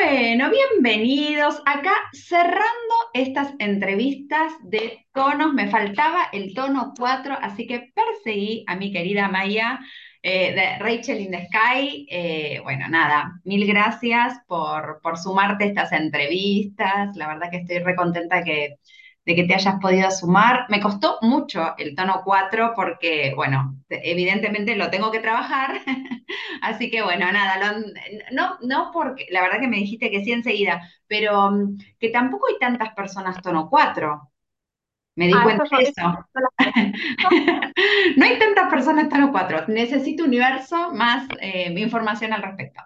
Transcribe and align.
Bueno, 0.00 0.48
bienvenidos. 0.52 1.60
Acá 1.66 1.90
cerrando 2.12 2.94
estas 3.14 3.52
entrevistas 3.58 4.52
de 4.62 5.04
tonos, 5.12 5.52
me 5.54 5.68
faltaba 5.68 6.28
el 6.32 6.54
tono 6.54 6.92
4, 6.96 7.36
así 7.42 7.66
que 7.66 7.90
perseguí 7.92 8.62
a 8.68 8.76
mi 8.76 8.92
querida 8.92 9.28
Maya 9.28 9.80
eh, 10.22 10.54
de 10.54 10.78
Rachel 10.78 11.20
in 11.20 11.32
the 11.32 11.46
Sky. 11.46 12.06
Eh, 12.08 12.60
bueno, 12.62 12.86
nada, 12.88 13.40
mil 13.42 13.66
gracias 13.66 14.38
por, 14.46 15.00
por 15.02 15.18
sumarte 15.18 15.64
a 15.64 15.66
estas 15.66 15.90
entrevistas. 15.90 17.16
La 17.16 17.26
verdad 17.26 17.50
que 17.50 17.56
estoy 17.56 17.80
recontenta 17.80 18.44
que, 18.44 18.76
de 19.28 19.34
que 19.34 19.44
te 19.44 19.54
hayas 19.54 19.78
podido 19.78 20.10
sumar. 20.10 20.64
Me 20.70 20.80
costó 20.80 21.18
mucho 21.20 21.74
el 21.76 21.94
tono 21.94 22.22
4 22.24 22.72
porque, 22.74 23.34
bueno, 23.36 23.76
evidentemente 23.90 24.74
lo 24.74 24.88
tengo 24.88 25.10
que 25.10 25.20
trabajar. 25.20 25.82
Así 26.62 26.90
que, 26.90 27.02
bueno, 27.02 27.30
nada, 27.30 27.76
no, 28.32 28.56
no 28.62 28.90
porque, 28.90 29.26
la 29.28 29.42
verdad 29.42 29.60
que 29.60 29.68
me 29.68 29.76
dijiste 29.76 30.10
que 30.10 30.24
sí 30.24 30.32
enseguida, 30.32 30.80
pero 31.06 31.50
mm, 31.50 31.76
que 32.00 32.08
tampoco 32.08 32.46
hay 32.48 32.58
tantas 32.58 32.94
personas 32.94 33.42
tono 33.42 33.68
4. 33.68 34.30
Me 35.16 35.26
di 35.26 35.34
ah, 35.36 35.42
cuenta 35.42 35.64
de 35.76 35.82
eso. 35.82 36.26
no 38.16 38.24
hay 38.24 38.38
tantas 38.38 38.70
personas 38.70 39.10
tono 39.10 39.30
4. 39.30 39.66
Necesito 39.68 40.24
universo 40.24 40.94
más 40.94 41.28
eh, 41.42 41.70
información 41.76 42.32
al 42.32 42.42
respecto. 42.42 42.80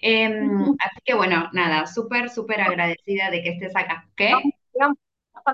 Em, 0.00 0.62
así 0.78 1.00
que, 1.04 1.14
bueno, 1.14 1.48
nada, 1.54 1.88
súper, 1.88 2.30
súper 2.30 2.60
agradecida 2.60 3.32
de 3.32 3.42
que 3.42 3.48
estés 3.48 3.74
acá. 3.74 4.06
¿Qué? 4.14 4.32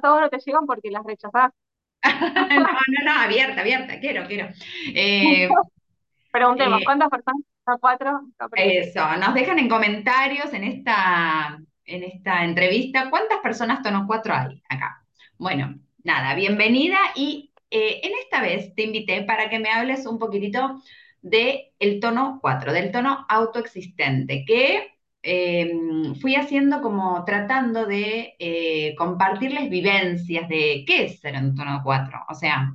Todos 0.00 0.20
no 0.20 0.28
te 0.28 0.38
llegan 0.38 0.66
porque 0.66 0.90
las 0.90 1.04
rechazás. 1.04 1.52
no, 2.02 2.58
no, 2.58 3.04
no, 3.04 3.20
abierta, 3.20 3.60
abierta, 3.60 3.98
quiero, 4.00 4.26
quiero. 4.26 4.48
Eh, 4.94 5.48
Preguntemos, 6.32 6.80
eh, 6.80 6.84
¿cuántas 6.84 7.08
personas? 7.10 7.42
¿Cuatro? 7.80 8.20
Eso, 8.56 9.16
nos 9.16 9.34
dejan 9.34 9.58
en 9.58 9.68
comentarios 9.68 10.52
en 10.52 10.64
esta, 10.64 11.58
en 11.86 12.02
esta 12.02 12.44
entrevista 12.44 13.08
cuántas 13.08 13.38
personas 13.38 13.82
tono 13.82 14.04
4 14.06 14.34
hay 14.34 14.62
acá. 14.68 15.02
Bueno, 15.38 15.78
nada, 16.02 16.34
bienvenida 16.34 16.98
y 17.14 17.52
eh, 17.70 18.00
en 18.02 18.12
esta 18.20 18.42
vez 18.42 18.74
te 18.74 18.82
invité 18.82 19.22
para 19.22 19.48
que 19.48 19.58
me 19.58 19.70
hables 19.70 20.06
un 20.06 20.18
poquitito 20.18 20.82
del 21.22 21.72
el 21.78 22.00
tono 22.00 22.38
4, 22.42 22.72
del 22.72 22.92
tono 22.92 23.24
autoexistente, 23.28 24.44
que 24.44 24.98
Em, 25.26 26.14
fui 26.16 26.34
haciendo 26.36 26.82
como 26.82 27.24
tratando 27.24 27.86
de 27.86 28.36
eh, 28.38 28.94
compartirles 28.96 29.70
vivencias 29.70 30.46
de 30.50 30.84
qué 30.86 31.06
es 31.06 31.20
ser 31.20 31.36
un 31.36 31.54
tono 31.54 31.80
4, 31.82 32.26
o 32.28 32.34
sea, 32.34 32.74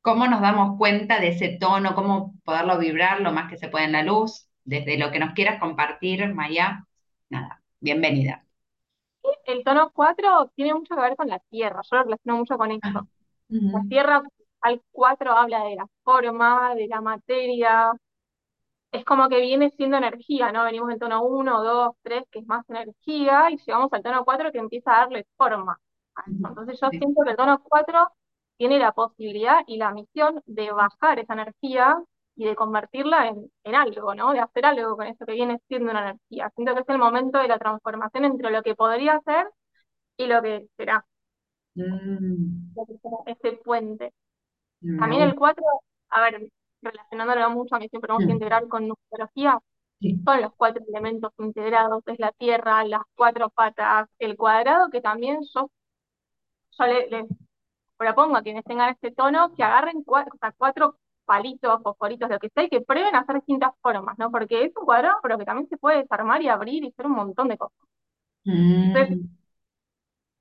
cómo 0.00 0.28
nos 0.28 0.40
damos 0.40 0.78
cuenta 0.78 1.18
de 1.18 1.28
ese 1.28 1.56
tono, 1.58 1.96
cómo 1.96 2.34
poderlo 2.44 2.78
vibrar 2.78 3.20
lo 3.20 3.32
más 3.32 3.50
que 3.50 3.56
se 3.58 3.66
puede 3.66 3.86
en 3.86 3.92
la 3.92 4.04
luz, 4.04 4.48
desde 4.62 4.96
lo 4.96 5.10
que 5.10 5.18
nos 5.18 5.34
quieras 5.34 5.58
compartir, 5.58 6.32
Maya, 6.32 6.86
nada, 7.28 7.60
bienvenida. 7.80 8.44
El 9.44 9.64
tono 9.64 9.90
4 9.92 10.52
tiene 10.54 10.72
mucho 10.72 10.94
que 10.94 11.00
ver 11.00 11.16
con 11.16 11.26
la 11.26 11.40
tierra, 11.50 11.80
yo 11.82 11.96
lo 11.96 12.04
relaciono 12.04 12.38
mucho 12.38 12.56
con 12.56 12.70
esto. 12.70 13.08
La 13.48 13.82
tierra 13.88 14.22
al 14.60 14.80
4 14.92 15.32
habla 15.32 15.64
de 15.64 15.74
la 15.74 15.86
forma, 16.04 16.76
de 16.76 16.86
la 16.86 17.00
materia, 17.00 17.92
es 18.92 19.04
como 19.04 19.28
que 19.28 19.40
viene 19.40 19.70
siendo 19.70 19.96
energía, 19.96 20.52
¿no? 20.52 20.64
Venimos 20.64 20.88
del 20.88 20.98
tono 20.98 21.22
1, 21.22 21.62
2, 21.62 21.96
3, 22.02 22.24
que 22.30 22.40
es 22.40 22.46
más 22.46 22.68
energía, 22.68 23.50
y 23.50 23.56
llegamos 23.58 23.92
al 23.92 24.02
tono 24.02 24.24
4 24.24 24.52
que 24.52 24.58
empieza 24.58 24.94
a 24.94 25.00
darle 25.00 25.26
forma. 25.36 25.78
Entonces 26.26 26.78
yo 26.80 26.88
siento 26.90 27.22
que 27.24 27.30
el 27.30 27.36
tono 27.36 27.62
4 27.62 28.08
tiene 28.56 28.78
la 28.78 28.92
posibilidad 28.92 29.60
y 29.66 29.76
la 29.78 29.92
misión 29.92 30.42
de 30.46 30.72
bajar 30.72 31.18
esa 31.18 31.34
energía 31.34 32.02
y 32.36 32.44
de 32.44 32.56
convertirla 32.56 33.28
en, 33.28 33.74
algo, 33.74 34.14
¿no? 34.14 34.32
De 34.32 34.40
hacer 34.40 34.66
algo 34.66 34.96
con 34.96 35.06
eso 35.06 35.24
que 35.24 35.32
viene 35.32 35.60
siendo 35.68 35.90
una 35.90 36.10
energía. 36.10 36.50
Siento 36.54 36.74
que 36.74 36.80
es 36.80 36.88
el 36.88 36.98
momento 36.98 37.38
de 37.38 37.48
la 37.48 37.58
transformación 37.58 38.24
entre 38.24 38.50
lo 38.50 38.62
que 38.62 38.74
podría 38.74 39.20
ser 39.24 39.46
y 40.16 40.26
lo 40.26 40.42
que 40.42 40.66
será. 40.76 41.04
Mm. 41.74 42.74
Ese 43.26 43.52
puente. 43.64 44.12
También 44.98 45.22
el 45.22 45.34
4, 45.34 45.62
a 46.10 46.20
ver, 46.22 46.50
relacionándolo 46.82 47.50
mucho, 47.50 47.74
a 47.74 47.78
mí 47.78 47.88
siempre 47.88 48.08
vamos 48.08 48.24
a 48.24 48.28
mm. 48.28 48.30
integrar 48.30 48.68
con 48.68 48.88
numerología, 48.88 49.58
son 50.00 50.40
los 50.40 50.52
cuatro 50.56 50.82
elementos 50.88 51.32
integrados, 51.38 52.02
es 52.06 52.18
la 52.18 52.32
tierra, 52.32 52.84
las 52.84 53.02
cuatro 53.14 53.50
patas, 53.50 54.08
el 54.18 54.36
cuadrado, 54.36 54.88
que 54.90 55.00
también 55.00 55.40
yo, 55.54 55.70
yo 56.78 56.84
les 56.86 57.26
propongo 57.98 58.36
a 58.36 58.42
quienes 58.42 58.64
tengan 58.64 58.90
este 58.90 59.10
tono 59.10 59.54
que 59.54 59.62
agarren 59.62 60.02
cuatro, 60.02 60.32
cuatro 60.56 60.96
palitos, 61.26 61.82
fosforitos, 61.82 62.30
lo 62.30 62.38
que 62.38 62.48
sea, 62.48 62.64
y 62.64 62.68
que 62.70 62.80
prueben 62.80 63.14
a 63.14 63.20
hacer 63.20 63.36
distintas 63.36 63.72
formas, 63.82 64.18
¿no? 64.18 64.30
Porque 64.30 64.64
es 64.64 64.72
un 64.76 64.84
cuadrado, 64.84 65.18
pero 65.22 65.38
que 65.38 65.44
también 65.44 65.68
se 65.68 65.76
puede 65.76 65.98
desarmar 65.98 66.42
y 66.42 66.48
abrir 66.48 66.82
y 66.82 66.88
hacer 66.88 67.06
un 67.06 67.12
montón 67.12 67.48
de 67.48 67.58
cosas. 67.58 67.78
Mm. 68.44 68.92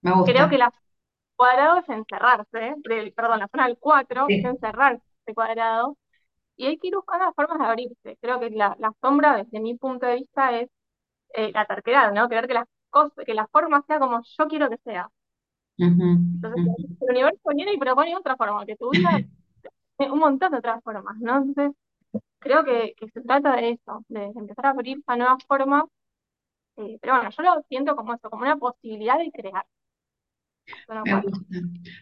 Me 0.01 0.11
gusta. 0.13 0.31
Creo 0.31 0.50
que 0.50 0.56
el 0.56 0.63
cuadrado 1.35 1.77
es 1.79 1.89
encerrarse, 1.89 2.75
perdón, 3.16 3.39
la 3.39 3.47
zona 3.50 3.67
del 3.67 3.77
4 3.77 4.25
es 4.29 4.45
encerrarse 4.45 5.03
este 5.19 5.33
cuadrado 5.33 5.97
y 6.59 6.66
hay 6.66 6.78
que 6.78 6.90
ir 6.90 6.96
buscando 6.96 7.25
las 7.25 7.36
formas 7.36 7.58
de 7.58 7.66
abrirse. 7.66 8.18
Creo 8.20 8.38
que 8.42 8.50
la, 8.50 8.75
sombra, 9.02 9.38
desde 9.38 9.62
mi 9.62 9.75
punto 9.75 10.06
de 10.06 10.16
vista, 10.16 10.59
es 10.59 10.70
eh, 11.34 11.52
la 11.53 11.66
terquedad, 11.66 12.12
¿no? 12.12 12.28
Querer 12.28 12.47
que 12.47 12.53
las 12.53 12.68
cosas, 12.90 13.14
que 13.25 13.34
la 13.34 13.47
forma 13.47 13.81
sea 13.88 13.97
como 13.97 14.22
yo 14.22 14.47
quiero 14.50 14.69
que 14.69 14.78
sea. 14.84 15.09
Entonces, 15.78 16.62
el 17.00 17.09
universo 17.12 17.50
viene 17.56 17.74
y 17.74 17.78
propone 17.78 18.14
otra 18.14 18.36
forma, 18.36 18.66
que 18.66 18.75
tu 18.75 18.90
vida 18.90 19.09
un 20.00 20.19
montón 20.19 20.52
de 20.52 20.58
otras 20.58 20.84
formas, 20.84 21.18
¿no? 21.19 21.38
Entonces, 21.38 21.78
creo 22.40 22.66
que, 22.66 22.94
se 23.14 23.22
trata 23.22 23.56
de 23.56 23.69
eso, 23.69 24.03
de 24.09 24.25
empezar 24.25 24.66
a 24.66 24.69
abrir 24.72 25.02
a 25.08 25.16
nuevas 25.16 25.42
formas. 25.48 25.86
Eh, 26.75 26.98
pero 27.02 27.16
bueno, 27.16 27.30
yo 27.30 27.44
lo 27.44 27.62
siento 27.69 27.96
como 27.96 28.16
eso, 28.16 28.30
como 28.30 28.42
una 28.42 28.58
posibilidad 28.58 29.18
de 29.18 29.31
crear. 29.31 29.66
Me 31.06 31.22
gusta. 31.22 31.40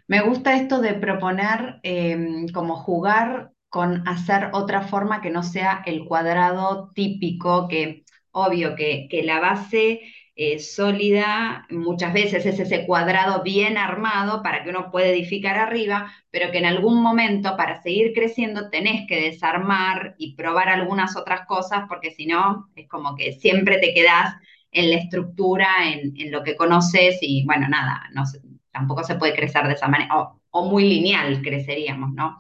Me 0.07 0.22
gusta 0.22 0.56
esto 0.56 0.81
de 0.81 0.96
proponer 0.96 1.79
em, 1.84 2.47
como 2.50 2.75
jugar 2.75 3.51
con 3.69 4.07
hacer 4.07 4.50
otra 4.53 4.81
forma 4.81 5.22
que 5.22 5.29
no 5.29 5.44
sea 5.44 5.83
el 5.85 6.05
cuadrado 6.05 6.91
típico, 6.94 7.67
que 7.67 8.05
obvio 8.31 8.75
que, 8.75 9.09
la 9.23 9.39
base 9.39 10.01
eh, 10.35 10.59
sólida 10.59 11.66
muchas 11.69 12.13
veces 12.13 12.45
es 12.45 12.59
ese 12.59 12.85
cuadrado 12.85 13.41
bien 13.44 13.78
armado 13.78 14.44
para 14.44 14.63
que 14.63 14.69
uno 14.69 14.91
pueda 14.91 15.07
edificar 15.07 15.57
arriba, 15.57 16.13
pero 16.29 16.51
que 16.51 16.59
en 16.59 16.66
algún 16.66 17.01
momento 17.01 17.57
para 17.57 17.81
seguir 17.81 18.13
creciendo 18.13 18.69
tenés 18.69 19.07
que 19.07 19.19
desarmar 19.19 20.16
y 20.17 20.35
probar 20.35 20.69
algunas 20.69 21.17
otras 21.17 21.45
cosas, 21.47 21.85
porque 21.89 22.11
si 22.11 22.28
no, 22.28 22.69
es 22.75 22.88
como 22.88 23.16
que 23.16 23.34
siempre 23.34 23.79
te 23.79 23.94
quedás 23.94 24.35
en 24.72 24.91
la 24.91 24.97
estructura, 24.97 25.67
en, 25.91 26.31
lo 26.31 26.44
que 26.44 26.55
conoces 26.55 27.17
y 27.22 27.44
bueno, 27.45 27.67
nada, 27.67 28.03
no, 28.13 28.23
tampoco 28.72 29.03
se 29.03 29.16
puede 29.16 29.35
crecer 29.35 29.66
de 29.67 29.73
esa 29.73 29.88
manera, 29.88 30.13
o 30.51 30.69
muy 30.69 30.88
lineal 30.88 31.41
creceríamos, 31.41 32.13
¿no? 32.13 32.39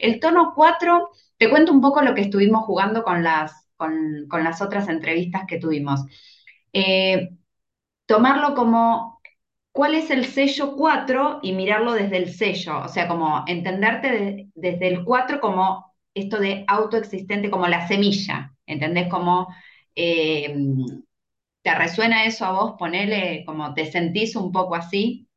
El 0.00 0.20
tono 0.20 0.52
4, 0.54 1.10
te 1.36 1.50
cuento 1.50 1.72
un 1.72 1.80
poco 1.80 2.02
lo 2.02 2.14
que 2.14 2.22
estuvimos 2.22 2.64
jugando 2.64 3.02
con 3.02 3.22
las, 3.22 3.68
con, 3.76 4.28
las 4.44 4.62
otras 4.62 4.88
entrevistas 4.88 5.44
que 5.46 5.58
tuvimos. 5.58 6.00
Eh, 6.72 7.30
tomarlo 8.06 8.54
como 8.54 9.20
cuál 9.72 9.94
es 9.94 10.10
el 10.10 10.24
sello 10.26 10.76
4 10.76 11.40
y 11.42 11.52
mirarlo 11.52 11.92
desde 11.94 12.16
el 12.18 12.32
sello, 12.32 12.80
o 12.84 12.88
sea, 12.88 13.08
como 13.08 13.44
entenderte 13.46 14.48
desde 14.54 14.88
el 14.88 15.04
4 15.04 15.40
como 15.40 15.94
esto 16.14 16.38
de 16.40 16.64
autoexistente, 16.66 17.50
como 17.50 17.68
la 17.68 17.86
semilla, 17.88 18.52
¿entendés? 18.66 19.08
Como 19.08 19.48
eh, 19.94 20.54
te 21.62 21.74
resuena 21.74 22.24
eso 22.24 22.44
a 22.46 22.52
vos, 22.52 22.74
ponele, 22.78 23.44
como 23.46 23.74
te 23.74 23.90
sentís 23.90 24.36
un 24.36 24.52
poco 24.52 24.74
así. 24.74 25.28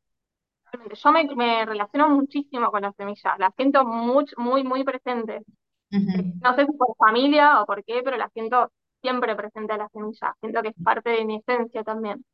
Yo 0.74 1.12
me, 1.12 1.66
relaciono 1.66 2.10
muchísimo 2.10 2.72
con 2.72 2.82
las 2.82 2.96
semillas, 2.96 3.38
las 3.38 3.54
siento 3.56 3.86
muy, 3.86 4.26
muy, 4.38 4.64
muy 4.64 4.84
presentes. 4.84 5.44
No 5.92 6.56
sé 6.56 6.66
si 6.66 6.72
por 6.76 6.96
familia 6.98 7.62
o 7.62 7.66
por 7.66 7.84
qué, 7.84 8.02
pero 8.04 8.18
las 8.18 8.32
siento 8.34 8.72
siempre 9.02 9.36
presente 9.36 9.74
a 9.74 9.78
las 9.78 9.92
semillas. 9.92 10.32
Siento 10.40 10.62
que 10.64 10.70
es 10.70 10.76
parte 10.84 11.12
de 11.12 11.26
mi 11.26 11.36
esencia 11.36 11.84
también. 11.84 12.26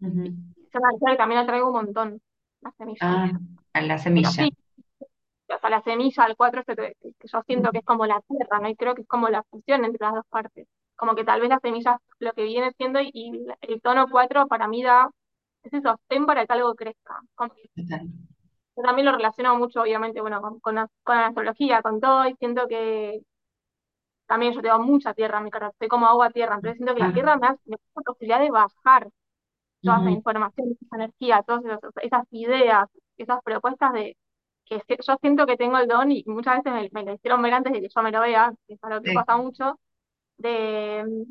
Yo 0.00 0.10
que 0.10 1.16
también 1.16 1.40
la 1.40 1.46
traigo 1.46 1.68
un 1.68 1.72
montón, 1.72 2.20
las 2.60 2.74
semillas. 2.76 3.00
Ah, 3.00 3.30
a 3.72 3.80
la 3.80 3.98
semilla. 3.98 4.28
o 4.28 5.58
sea, 5.58 5.70
la 5.70 5.82
semilla, 5.82 6.24
al 6.24 6.36
cuatro, 6.36 6.62
que, 6.64 6.94
yo 7.02 7.42
siento 7.46 7.70
que 7.70 7.78
es 7.78 7.84
como 7.84 8.04
la 8.04 8.20
tierra, 8.28 8.60
¿no? 8.60 8.68
Y 8.68 8.76
creo 8.76 8.94
que 8.94 9.02
es 9.02 9.08
como 9.08 9.30
la 9.30 9.42
fusión 9.44 9.84
entre 9.86 10.04
las 10.04 10.14
dos 10.14 10.26
partes. 10.28 10.66
Como 10.94 11.14
que 11.14 11.24
tal 11.24 11.40
vez 11.40 11.48
la 11.48 11.60
semilla 11.60 11.98
lo 12.18 12.32
que 12.34 12.42
viene 12.42 12.72
siendo 12.76 13.00
y 13.00 13.46
el 13.62 13.80
tono 13.80 14.06
4 14.10 14.46
para 14.48 14.68
mí 14.68 14.82
da 14.82 15.08
ese 15.68 15.82
sostén 15.82 16.26
para 16.26 16.46
que 16.46 16.52
algo 16.52 16.74
crezca. 16.74 17.20
yo 18.76 18.82
también 18.82 19.06
lo 19.06 19.12
relaciono 19.12 19.56
mucho, 19.56 19.82
obviamente, 19.82 20.20
bueno, 20.20 20.40
con, 20.60 20.74
la, 20.74 20.88
astrología, 21.06 21.82
con 21.82 22.00
todo, 22.00 22.26
y 22.26 22.34
siento 22.36 22.66
que 22.68 23.20
también 24.26 24.52
yo 24.52 24.60
tengo 24.60 24.78
mucha 24.80 25.14
tierra 25.14 25.38
en 25.38 25.44
mi 25.44 25.50
cara, 25.50 25.68
estoy 25.68 25.88
como 25.88 26.06
agua 26.06 26.30
tierra, 26.30 26.56
entonces 26.56 26.76
siento 26.76 26.94
que 26.94 27.00
la 27.00 27.12
tierra 27.12 27.36
me 27.36 27.46
da 27.46 27.56
la 27.66 28.02
posibilidad 28.04 28.40
de 28.40 28.50
bajar 28.50 29.08
toda 29.82 30.00
esa 30.00 30.10
información, 30.10 30.76
esa 30.80 30.96
energía, 30.96 31.42
todas 31.46 31.62
esas, 32.02 32.24
ideas, 32.30 32.88
esas 33.16 33.42
propuestas 33.42 33.92
de 33.92 34.16
que 34.66 34.82
yo 34.88 35.16
siento 35.20 35.46
que 35.46 35.56
tengo 35.56 35.78
el 35.78 35.88
don 35.88 36.12
y 36.12 36.22
muchas 36.26 36.62
veces 36.62 36.92
me, 36.92 37.04
lo 37.04 37.14
hicieron 37.14 37.40
ver 37.42 37.54
antes 37.54 37.72
de 37.72 37.80
que 37.80 37.88
yo 37.88 38.02
me 38.02 38.12
lo 38.12 38.20
vea, 38.20 38.52
que 38.66 38.74
es 38.74 38.84
algo 38.84 39.00
que 39.00 39.14
pasa 39.14 39.36
mucho, 39.38 39.78
de 40.36 41.24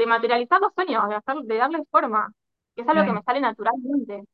de 0.00 0.06
materializar 0.06 0.60
los 0.60 0.72
sueños, 0.74 1.08
de, 1.08 1.14
hacer, 1.14 1.36
de 1.42 1.56
darles 1.56 1.82
forma, 1.90 2.32
que 2.80 2.84
es 2.84 2.88
algo 2.88 3.04
que 3.04 3.12
Claro, 3.12 3.14
me 3.14 3.22
sale 3.22 3.40
naturalmente. 3.40 4.24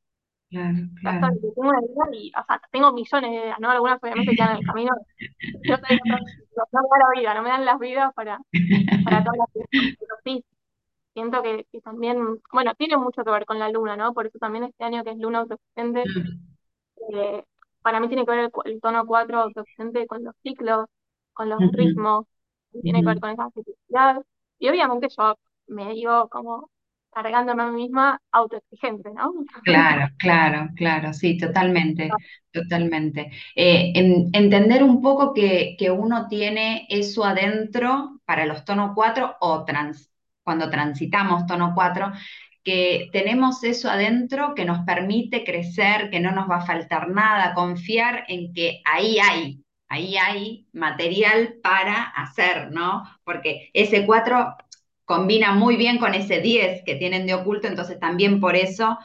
claro, 0.50 0.88
claro. 1.00 1.38
que 1.40 1.52
tengo 1.54 1.69
una 1.70 1.81
idea 1.81 2.04
y, 2.12 2.32
o 2.38 2.44
sea, 2.46 2.60
tengo 2.70 2.93
millones 2.93 3.31
de 3.31 3.37
ideas, 3.37 3.58
¿no? 3.60 3.70
Algunas 3.70 3.98
obviamente 4.02 4.34
quedan 4.34 4.52
en 4.52 4.56
el 4.58 4.64
camino. 4.64 4.93
Yo 5.69 5.76
sé, 5.76 5.82
no, 6.56 6.64
no 6.72 6.82
me 6.82 6.88
da 6.90 6.98
la 7.14 7.20
vida, 7.20 7.34
no 7.34 7.43
me 7.43 7.50
dan 7.50 7.64
las 7.64 7.78
vidas 7.78 8.12
para, 8.14 8.40
para 9.02 9.22
todas 9.25 9.38
las 9.38 9.48
cosas, 9.52 9.69
pero 9.98 10.16
sí, 10.25 10.44
siento 11.14 11.43
que, 11.43 11.66
que 11.72 11.81
también, 11.82 12.19
bueno, 12.52 12.75
tiene 12.76 12.96
mucho 12.98 13.25
que 13.25 13.31
ver 13.32 13.46
con 13.46 13.58
la 13.58 13.70
luna, 13.70 13.96
¿no? 13.96 14.14
Por 14.14 14.26
eso 14.28 14.38
también 14.40 14.64
este 14.66 14.84
año 14.84 15.04
que 15.04 15.10
es 15.12 15.19
luna 15.19 15.40
autoexistente, 15.40 16.10
eh, 17.14 17.44
para 17.82 18.00
mí 18.00 18.08
tiene 18.08 18.25
que 18.25 18.31
ver 18.32 18.40
el, 18.40 18.50
el 18.72 18.81
tono 18.81 19.06
4 19.06 19.40
autoexistente 19.40 20.06
con 20.06 20.25
los 20.25 20.34
ciclos, 20.43 20.87
con 21.32 21.48
los 21.50 21.70
ritmos, 21.72 22.26
tiene 22.82 23.02
que 23.02 23.08
ver 23.08 23.20
con 23.20 23.31
esa 23.31 23.50
flexibilidad. 23.50 24.22
Y 24.58 24.69
obviamente 24.70 25.08
yo 25.16 25.37
me 25.69 25.93
digo 25.94 26.28
como 26.28 26.70
cargándome 27.17 27.63
a 27.63 27.67
mí 27.69 27.83
misma 27.85 28.21
autoexigente, 28.33 29.11
¿no? 29.15 29.33
Claro, 29.63 30.09
claro, 30.19 30.69
claro, 30.77 31.13
sí, 31.13 31.37
totalmente, 31.37 32.17
totalmente. 32.53 33.33
Eh, 33.57 33.93
en- 33.97 34.31
entender 34.33 34.85
un 34.85 35.03
poco 35.03 35.35
que, 35.35 35.75
que 35.79 35.91
uno 35.91 36.29
tiene 36.29 36.87
eso 36.89 37.25
adentro 37.25 38.21
para 38.25 38.47
los 38.47 38.65
tono 38.65 38.93
4 38.95 39.37
o 39.41 39.65
trans, 39.65 40.11
cuando 40.45 40.71
transitamos 40.71 41.47
tono 41.47 41.73
4, 41.75 42.13
que 42.63 43.09
tenemos 43.13 43.65
eso 43.65 43.91
adentro 43.91 44.55
que 44.55 44.65
nos 44.65 44.85
permite 44.87 45.45
crecer, 45.45 46.11
que 46.11 46.21
no 46.21 46.31
nos 46.33 46.49
va 46.49 46.57
a 46.59 46.67
faltar 46.67 47.09
nada, 47.09 47.53
confiar 47.55 48.25
en 48.29 48.53
que 48.53 48.81
ahí 48.85 49.19
hay, 49.19 49.65
ahí 49.89 50.17
hay 50.17 50.69
material 50.73 51.57
para 51.63 52.03
hacer, 52.05 52.71
¿no? 52.71 53.03
Porque 53.25 53.71
ese 53.73 54.07
4 54.07 54.57
combina 55.06 55.53
muy 55.55 55.76
bien 55.76 55.99
con 55.99 56.14
ese 56.14 56.41
10 56.43 56.82
que 56.85 56.97
tienen 56.97 57.26
de 57.26 57.35
oculto, 57.35 57.69
entonces 57.69 58.00
también 58.00 58.41
por 58.41 58.56
eso 58.56 58.99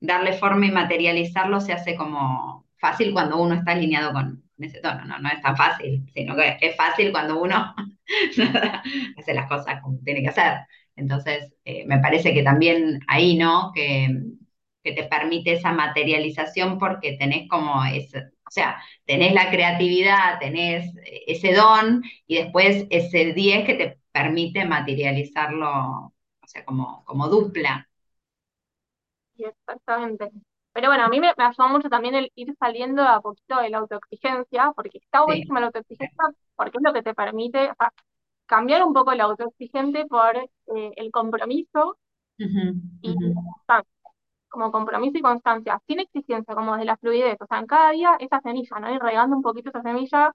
darle 0.00 0.34
forma 0.34 0.66
y 0.66 0.72
materializarlo 0.72 1.60
se 1.60 1.72
hace 1.74 1.96
como 1.96 2.66
fácil 2.78 3.12
cuando 3.12 3.38
uno 3.42 3.56
está 3.56 3.72
alineado 3.72 4.12
con 4.12 4.44
ese 4.58 4.80
tono, 4.80 5.04
no, 5.06 5.18
no 5.18 5.28
es 5.30 5.42
tan 5.42 5.56
fácil, 5.56 6.06
sino 6.14 6.36
que 6.36 6.58
es 6.60 6.76
fácil 6.76 7.12
cuando 7.12 7.40
uno 7.42 7.74
hace 9.18 9.34
las 9.34 9.48
cosas 9.48 9.82
como 9.82 9.98
tiene 10.04 10.22
que 10.22 10.28
hacer. 10.28 10.58
Entonces, 10.96 11.54
eh, 11.64 11.84
me 11.86 11.98
parece 11.98 12.32
que 12.32 12.42
también 12.42 13.00
ahí, 13.08 13.36
¿no? 13.36 13.72
Que, 13.74 14.08
que 14.82 14.92
te 14.92 15.04
permite 15.04 15.52
esa 15.52 15.72
materialización 15.72 16.78
porque 16.78 17.16
tenés 17.18 17.48
como 17.48 17.84
ese, 17.84 18.18
o 18.46 18.50
sea, 18.50 18.80
tenés 19.04 19.34
la 19.34 19.50
creatividad, 19.50 20.38
tenés 20.38 20.92
ese 21.26 21.52
don 21.54 22.02
y 22.26 22.36
después 22.36 22.86
ese 22.90 23.32
10 23.32 23.66
que 23.66 23.74
te 23.74 23.98
permite 24.16 24.64
materializarlo, 24.64 25.68
o 25.70 26.46
sea, 26.48 26.64
como, 26.64 27.04
como 27.04 27.28
dupla. 27.28 27.88
Sí, 29.36 29.44
exactamente. 29.44 30.30
Pero 30.72 30.88
bueno, 30.88 31.04
a 31.04 31.08
mí 31.08 31.20
me, 31.20 31.32
me 31.36 31.44
ayudó 31.44 31.68
mucho 31.68 31.88
también 31.88 32.14
el 32.14 32.30
ir 32.34 32.54
saliendo 32.58 33.02
a 33.02 33.20
poquito 33.20 33.60
de 33.60 33.70
la 33.70 33.78
autoexigencia, 33.78 34.72
porque 34.74 34.98
está 34.98 35.24
Sí. 35.26 35.44
buenísima 35.44 35.60
la 35.60 35.66
autoexigencia, 35.66 36.24
porque 36.54 36.78
es 36.78 36.82
lo 36.84 36.92
que 36.92 37.02
te 37.02 37.14
permite, 37.14 37.70
o 37.70 37.74
sea, 37.78 37.92
cambiar 38.46 38.84
un 38.84 38.94
poco 38.94 39.12
el 39.12 39.20
autoexigente 39.20 40.06
por 40.06 40.36
eh, 40.36 40.48
el 40.96 41.10
compromiso 41.12 41.98
y 43.00 43.16
constancia, 43.16 43.90
como 44.48 44.72
compromiso 44.72 45.18
y 45.18 45.22
constancia, 45.22 45.80
sin 45.86 46.00
exigencia, 46.00 46.54
como 46.54 46.76
de 46.76 46.84
la 46.84 46.96
fluidez, 46.98 47.36
o 47.40 47.46
sea, 47.46 47.58
en 47.60 47.66
cada 47.66 47.90
día 47.92 48.16
esa 48.20 48.40
semilla, 48.42 48.78
¿no? 48.80 48.94
Ir 48.94 49.00
regando 49.02 49.36
un 49.36 49.42
poquito 49.42 49.70
esa 49.70 49.82
semilla 49.82 50.32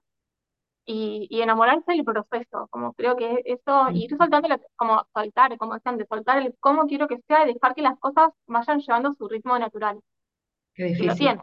y, 0.86 1.26
y 1.30 1.42
enamorarse 1.42 1.92
del 1.92 2.04
proceso, 2.04 2.68
como 2.70 2.92
creo 2.94 3.16
que 3.16 3.42
eso, 3.44 3.90
y 3.92 4.04
ir 4.04 4.16
soltando, 4.16 4.48
la- 4.48 4.60
como 4.76 5.06
soltar, 5.14 5.56
como 5.58 5.74
decía 5.74 5.92
antes, 5.92 6.08
soltar 6.08 6.38
el 6.42 6.54
cómo 6.60 6.86
quiero 6.86 7.08
que 7.08 7.18
sea 7.28 7.44
y 7.48 7.54
dejar 7.54 7.74
que 7.74 7.82
las 7.82 7.98
cosas 7.98 8.30
vayan 8.46 8.80
llevando 8.80 9.12
su 9.12 9.28
ritmo 9.28 9.58
natural, 9.58 10.00
Qué 10.74 10.84
difícil. 10.84 11.42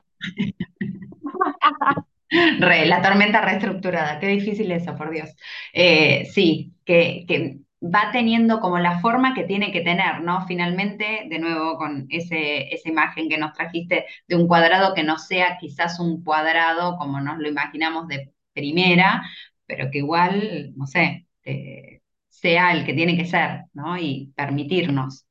Re, 2.59 2.85
la 2.85 3.01
tormenta 3.01 3.41
reestructurada, 3.41 4.19
qué 4.19 4.27
difícil 4.27 4.71
eso, 4.71 4.95
por 4.95 5.09
Dios. 5.11 5.29
Eh, 5.73 6.25
sí, 6.31 6.73
que, 6.85 7.25
que 7.27 7.57
va 7.81 8.11
teniendo 8.11 8.59
como 8.59 8.77
la 8.77 8.99
forma 8.99 9.33
que 9.33 9.45
tiene 9.45 9.71
que 9.71 9.81
tener, 9.81 10.21
¿no? 10.21 10.45
Finalmente, 10.45 11.25
de 11.27 11.39
nuevo, 11.39 11.77
con 11.77 12.05
ese, 12.09 12.73
esa 12.73 12.89
imagen 12.89 13.29
que 13.29 13.37
nos 13.39 13.53
trajiste 13.53 14.05
de 14.27 14.35
un 14.35 14.47
cuadrado 14.47 14.93
que 14.93 15.03
no 15.03 15.17
sea 15.17 15.57
quizás 15.59 15.99
un 15.99 16.23
cuadrado 16.23 16.97
como 16.97 17.19
nos 17.19 17.39
lo 17.39 17.47
imaginamos 17.47 18.07
de 18.07 18.31
primera, 18.59 19.23
pero 19.65 19.89
que 19.91 19.99
igual, 19.99 20.73
no 20.77 20.87
sé, 20.87 21.27
eh, 21.45 22.01
sea 22.29 22.73
el 22.73 22.85
que 22.85 22.93
tiene 22.93 23.17
que 23.17 23.25
ser, 23.25 23.65
¿no? 23.73 23.97
Y 23.97 24.33
permitirnos. 24.35 25.25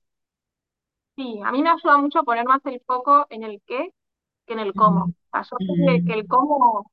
Sí, 1.17 1.41
a 1.45 1.51
mí 1.53 1.63
me 1.63 1.71
ayuda 1.71 1.99
mucho 1.99 2.23
poner 2.25 2.45
más 2.47 2.65
el 2.67 2.81
foco 2.87 3.27
en 3.31 3.43
el 3.43 3.61
qué 3.67 3.91
que 4.47 4.55
en 4.55 4.61
el 4.61 4.75
cómo. 4.75 5.05
O 5.07 5.13
sea, 5.33 5.43
yo 5.45 5.59
sé 5.67 5.77
ujú. 5.89 6.05
que, 6.05 6.15
el 6.15 6.27
cómo, 6.29 6.91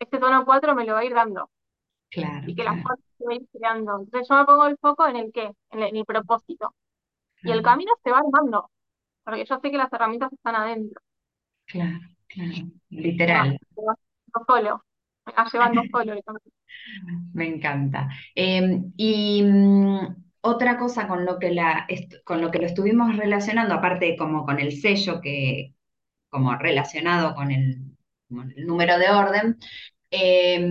este 0.00 0.18
tono 0.18 0.44
4 0.46 0.74
me 0.76 0.84
lo 0.86 0.94
va 0.94 1.00
a 1.00 1.04
ir 1.04 1.14
dando 1.14 1.50
Claro, 2.10 2.48
y 2.48 2.54
que 2.54 2.64
las 2.64 2.78
claro, 2.78 2.82
cosas 2.82 3.04
se 3.18 3.24
van 3.24 3.32
a 3.34 3.36
ir 3.36 3.48
creando. 3.52 3.98
Entonces 4.00 4.28
yo 4.28 4.36
me 4.36 4.44
pongo 4.46 4.66
el 4.66 4.78
foco 4.78 5.06
en 5.08 5.16
el 5.16 5.32
qué, 5.32 5.52
en 5.70 5.80
el, 5.82 5.88
en 5.90 5.96
el 5.98 6.04
propósito. 6.06 6.74
Y 7.44 7.52
el 7.52 7.62
camino 7.62 7.92
se 8.04 8.10
va 8.12 8.18
armando, 8.20 8.70
porque 9.24 9.44
yo 9.46 9.58
sé 9.60 9.70
que 9.72 9.78
las 9.78 9.92
herramientas 9.92 10.32
están 10.32 10.56
adentro. 10.56 11.00
claro, 11.66 12.00
claro. 12.28 12.70
Literal. 12.90 13.58
va 13.78 13.94
haciendo 13.94 14.44
solo, 14.46 14.84
camino. 15.34 15.82
Me 17.34 17.46
encanta. 17.48 18.08
Eh, 18.34 18.80
y 18.96 19.42
mm, 19.42 19.98
otra 20.40 20.78
cosa 20.78 21.08
con 21.08 21.24
lo 21.24 21.38
que 21.38 21.52
la, 21.52 21.86
con 22.24 22.40
lo 22.40 22.50
que 22.50 22.58
lo 22.58 22.66
estuvimos 22.66 23.16
relacionando, 23.16 23.74
aparte 23.74 24.16
como 24.16 24.44
con 24.44 24.60
el 24.60 24.72
sello 24.80 25.20
que, 25.20 25.74
como 26.28 26.56
relacionado 26.56 27.34
con 27.34 27.50
el, 27.50 27.96
número 28.28 28.98
de 28.98 29.08
orden, 29.10 29.56
eh, 30.10 30.68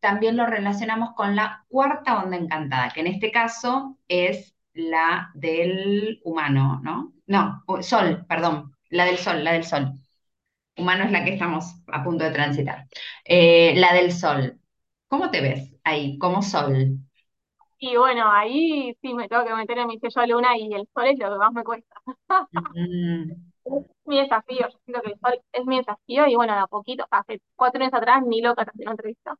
también 0.00 0.36
lo 0.36 0.46
relacionamos 0.46 1.14
con 1.14 1.34
la 1.34 1.64
cuarta 1.68 2.22
onda 2.22 2.36
encantada, 2.36 2.90
que 2.90 3.00
en 3.00 3.06
este 3.06 3.30
caso 3.30 3.98
es 4.08 4.54
la 4.74 5.30
del 5.34 6.20
humano, 6.24 6.80
¿no? 6.82 7.14
No, 7.26 7.64
sol, 7.80 8.26
perdón, 8.28 8.74
la 8.90 9.06
del 9.06 9.16
sol, 9.16 9.42
la 9.42 9.52
del 9.52 9.64
sol. 9.64 9.94
Humano 10.76 11.04
es 11.04 11.10
la 11.12 11.24
que 11.24 11.34
estamos 11.34 11.64
a 11.88 12.04
punto 12.04 12.24
de 12.24 12.30
transitar. 12.32 12.86
Eh, 13.24 13.74
la 13.76 13.92
del 13.94 14.12
sol. 14.12 14.60
¿Cómo 15.08 15.30
te 15.30 15.40
ves 15.40 15.74
ahí, 15.84 16.18
como 16.18 16.42
sol? 16.42 16.98
Y 17.78 17.96
bueno, 17.96 18.30
ahí 18.30 18.94
sí 19.02 19.12
me 19.14 19.28
tengo 19.28 19.44
que 19.44 19.54
meter 19.54 19.78
en 19.78 19.88
mi 19.88 19.98
sello 19.98 20.26
luna 20.26 20.56
y 20.56 20.72
el 20.74 20.88
sol 20.94 21.06
es 21.06 21.18
lo 21.18 21.30
que 21.30 21.38
más 21.38 21.52
me 21.52 21.64
cuesta. 21.64 21.94
Mm, 22.74 23.46
Es 23.64 23.84
mi 24.06 24.20
desafío, 24.20 24.68
yo 24.68 24.78
siento 24.84 25.02
que 25.02 25.12
el 25.12 25.20
sol 25.20 25.40
es 25.52 25.64
mi 25.66 25.78
desafío 25.78 26.26
y 26.28 26.36
bueno, 26.36 26.54
de 26.54 26.60
a 26.60 26.66
poquito, 26.66 27.06
hace 27.10 27.40
cuatro 27.56 27.82
años 27.82 27.94
atrás 27.94 28.22
ni 28.26 28.40
loca 28.40 28.62
hacía 28.62 28.84
una 28.84 28.92
entrevista. 28.92 29.34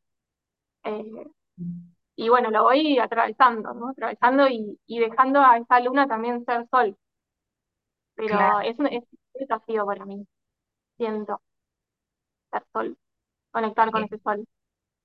Eh, 0.84 1.26
y 2.16 2.28
bueno, 2.28 2.50
lo 2.50 2.64
voy 2.64 2.99
atravesando, 2.99 3.75
¿no? 3.75 3.90
Atravesando 3.90 4.49
y, 4.49 4.78
y 4.87 4.99
dejando 5.00 5.40
a 5.40 5.58
esa 5.58 5.80
luna 5.80 6.06
también 6.08 6.44
ser 6.44 6.66
sol. 6.70 6.96
Pero 8.14 8.37
claro. 8.37 8.60
es 8.62 8.78
un, 8.78 8.87
es 8.88 9.02
un 9.12 9.18
desafío 9.40 9.87
para 9.87 10.04
mí, 10.04 10.26
siento, 10.96 11.40
ser 12.50 12.64
sol, 12.72 12.98
conectar 13.52 13.90
con 13.92 14.04
ese 14.04 14.18
sol. 14.20 14.46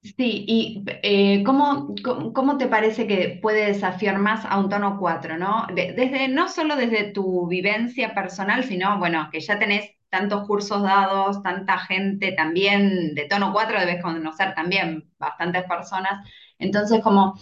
Sí, 0.04 0.46
y 0.48 0.84
eh, 1.04 1.44
¿cómo, 1.44 1.94
cómo, 2.04 2.34
cómo 2.34 2.58
te 2.58 2.66
parece 2.68 3.06
que 3.06 3.38
puede 3.42 3.68
desafiar 3.68 4.18
más 4.18 4.46
a 4.46 4.58
un 4.60 4.68
tono 4.68 4.98
4, 5.00 5.38
¿no? 5.38 5.68
De- 5.76 5.94
desde, 5.94 6.28
no 6.28 6.50
solo 6.50 6.76
desde 6.76 7.12
tu 7.12 7.48
vivencia 7.48 8.16
personal, 8.16 8.64
sino, 8.64 8.98
bueno, 8.98 9.30
que 9.32 9.40
ya 9.42 9.60
tenés 9.60 9.92
tantos 10.10 10.48
cursos 10.48 10.82
dados, 10.82 11.44
tanta 11.44 11.78
gente 11.78 12.32
también 12.32 13.14
de 13.14 13.26
tono 13.28 13.54
4, 13.54 13.80
debes 13.80 14.02
conocer 14.02 14.56
también 14.56 15.08
bastantes 15.20 15.64
personas. 15.66 16.28
Entonces, 16.58 17.02
como 17.04 17.36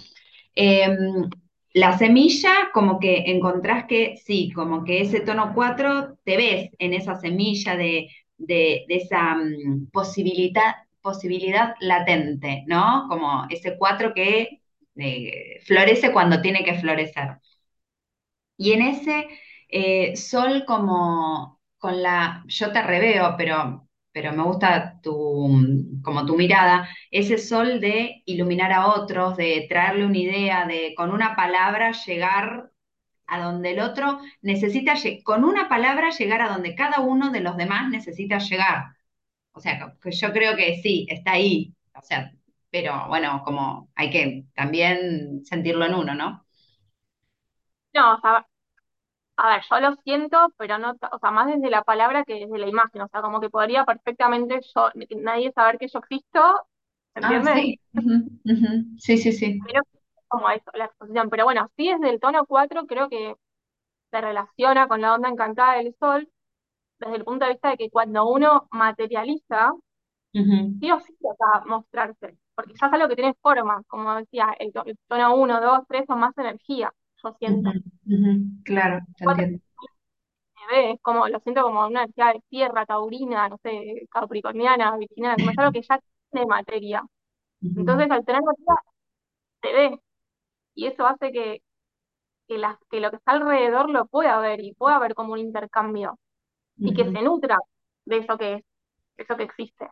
Eh, 0.56 0.88
la 1.74 1.98
semilla, 1.98 2.52
como 2.74 3.00
que 3.00 3.24
encontrás 3.32 3.86
que 3.86 4.18
sí, 4.26 4.52
como 4.54 4.84
que 4.84 5.02
ese 5.02 5.22
tono 5.22 5.54
4 5.54 6.18
te 6.26 6.36
ves 6.38 6.72
en 6.80 6.94
esa 6.94 7.16
semilla 7.16 7.76
de, 7.78 8.10
de- 8.40 8.86
esa 8.90 9.36
mm, 9.36 9.88
posibilidad, 9.92 10.76
posibilidad 11.02 11.76
latente, 11.82 12.64
¿no? 12.68 13.08
Como 13.10 13.46
ese 13.50 13.78
4 13.78 14.14
que 14.14 14.62
eh, 14.98 15.60
florece 15.66 16.12
cuando 16.14 16.42
tiene 16.42 16.64
que 16.64 16.80
florecer. 16.80 17.38
Y 18.58 18.74
en 18.74 18.82
ese 18.82 19.28
eh, 19.70 20.16
sol 20.16 20.64
como 20.68 21.60
con 21.78 22.02
la, 22.04 22.44
yo 22.48 22.72
te 22.72 22.82
reveo, 22.82 23.36
pero, 23.38 23.88
pero 24.12 24.34
me 24.34 24.44
gusta 24.44 25.00
tu, 25.02 25.50
como 26.04 26.26
tu 26.26 26.36
mirada, 26.36 26.90
ese 27.12 27.38
sol 27.38 27.80
de 27.80 28.22
iluminar 28.26 28.72
a 28.74 28.88
otros, 28.88 29.38
de 29.38 29.66
traerle 29.70 30.06
una 30.06 30.18
idea, 30.18 30.66
de 30.68 30.94
con 30.96 31.12
una 31.12 31.36
palabra 31.36 31.92
llegar 32.06 32.69
a 33.30 33.42
donde 33.44 33.72
el 33.72 33.80
otro 33.80 34.20
necesita, 34.42 34.94
con 35.24 35.44
una 35.46 35.70
palabra 35.70 36.10
llegar 36.12 36.42
a 36.42 36.50
donde 36.50 36.76
cada 36.76 37.00
uno 37.02 37.32
de 37.32 37.42
los 37.42 37.58
demás 37.58 37.90
necesita 37.90 38.40
llegar. 38.40 38.96
O 39.54 39.60
sea, 39.62 39.96
que 40.02 40.12
yo 40.12 40.34
creo 40.34 40.56
que 40.58 40.82
sí, 40.84 41.08
está 41.10 41.34
ahí. 41.34 41.76
O 41.96 42.02
sea, 42.04 42.32
pero 42.72 43.08
bueno, 43.10 43.42
como 43.46 43.92
hay 43.96 44.10
que 44.12 44.46
también 44.56 45.46
sentirlo 45.46 45.86
en 45.86 45.96
uno, 45.96 46.16
¿no? 46.16 46.46
No, 47.94 48.16
o 48.16 48.20
sea, 48.22 48.48
a 49.38 49.50
ver, 49.50 49.64
yo 49.70 49.80
lo 49.82 49.96
siento, 50.04 50.50
pero 50.58 50.78
no, 50.80 50.92
o 51.12 51.20
sea, 51.20 51.32
más 51.32 51.48
desde 51.48 51.70
la 51.70 51.84
palabra 51.84 52.24
que 52.26 52.36
desde 52.36 52.58
la 52.60 52.68
imagen, 52.68 53.02
o 53.04 53.08
sea, 53.10 53.22
como 53.22 53.42
que 53.42 53.50
podría 53.52 53.86
perfectamente 53.86 54.62
yo, 54.76 54.90
nadie 55.22 55.52
saber 55.54 55.78
que 55.80 55.88
yo 55.90 56.00
existo, 56.00 56.68
Ah, 57.22 57.42
¿entiendes? 57.44 57.54
sí. 57.54 57.80
ujú. 58.46 58.86
Sí, 58.98 59.18
sí, 59.18 59.32
sí. 59.34 59.66
Pero 59.66 59.82
como 60.30 60.50
eso, 60.52 60.72
la 60.76 60.88
exposición. 60.88 61.30
Pero 61.32 61.46
bueno, 61.46 61.70
sí 61.78 61.90
desde 61.92 62.12
el 62.12 62.22
tono 62.22 62.46
4 62.48 62.88
creo 62.88 63.10
que 63.10 63.36
se 64.12 64.22
relaciona 64.22 64.88
con 64.88 65.02
la 65.02 65.16
onda 65.16 65.30
encantada 65.30 65.78
del 65.78 65.96
sol, 66.00 66.30
desde 67.00 67.18
el 67.18 67.26
punto 67.26 67.46
de 67.46 67.54
vista 67.54 67.70
de 67.72 67.78
que 67.78 67.90
cuando 67.92 68.28
uno 68.30 68.68
materializa, 68.72 69.74
sí 70.80 70.92
o 70.92 71.00
sí 71.00 71.16
toca 71.22 71.64
mostrarse, 71.66 72.38
porque 72.56 72.74
ya 72.80 72.88
es 72.88 72.94
algo 72.94 73.08
que 73.10 73.16
tiene 73.16 73.34
forma, 73.42 73.84
como 73.88 74.16
decía, 74.16 74.56
el, 74.60 74.72
to- 74.74 74.84
el 74.86 74.98
tono 75.08 75.36
uno 75.36 75.62
2 75.62 75.82
3 75.88 76.06
son 76.08 76.20
más 76.20 76.38
energía, 76.38 76.94
yo 77.24 77.34
siento. 77.40 77.76
Claro, 78.66 79.00
te 79.18 79.26
entiendo. 79.44 79.60
se 80.56 80.76
ve, 80.76 80.92
es 80.94 81.02
como, 81.02 81.28
lo 81.28 81.40
siento 81.40 81.62
como 81.64 81.86
una 81.88 82.04
energía 82.04 82.28
de 82.34 82.42
tierra, 82.50 82.86
taurina, 82.86 83.50
no 83.50 83.58
sé, 83.64 84.08
capricorniana, 84.12 84.98
virginiana, 84.98 85.38
como 85.38 85.52
es 85.52 85.58
algo 85.58 85.72
que 85.72 85.82
ya 85.82 86.00
tiene 86.32 86.46
materia. 86.48 87.04
Entonces, 87.76 88.12
al 88.12 88.26
tener 88.26 88.44
materia, 88.44 88.76
se 89.64 89.74
ve, 89.74 90.02
y 90.80 90.88
eso 90.88 91.06
hace 91.08 91.32
que, 91.32 91.62
que, 92.48 92.58
las- 92.60 92.80
que 92.92 93.00
lo 93.02 93.12
que 93.12 93.18
está 93.18 93.34
alrededor 93.34 93.90
lo 93.90 94.08
pueda 94.08 94.40
ver 94.40 94.62
y 94.62 94.74
pueda 94.76 95.00
ver 95.00 95.16
como 95.16 95.34
un 95.34 95.40
intercambio, 95.40 96.20
y 96.84 96.94
que 96.94 97.10
se 97.12 97.22
nutra 97.24 97.58
de 98.06 98.18
eso 98.20 98.38
que 98.38 98.56
es, 98.56 98.64
eso 99.18 99.38
que 99.38 99.44
existe. 99.46 99.88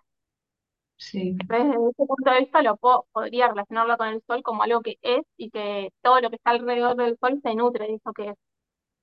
Sí, 0.97 1.37
Entonces, 1.49 1.67
desde 1.71 1.89
ese 1.91 2.05
punto 2.07 2.31
de 2.31 2.39
vista, 2.39 2.61
lo 2.61 2.75
po- 2.77 3.07
podría 3.11 3.47
relacionarlo 3.47 3.97
con 3.97 4.07
el 4.09 4.21
sol 4.27 4.43
como 4.43 4.63
algo 4.63 4.81
que 4.81 4.97
es 5.01 5.21
y 5.37 5.49
que 5.49 5.89
todo 6.01 6.19
lo 6.21 6.29
que 6.29 6.35
está 6.37 6.51
alrededor 6.51 6.95
del 6.97 7.17
sol 7.19 7.39
se 7.43 7.55
nutre 7.55 7.87
de 7.87 7.95
eso 7.95 8.11
que 8.13 8.29
es. 8.29 8.35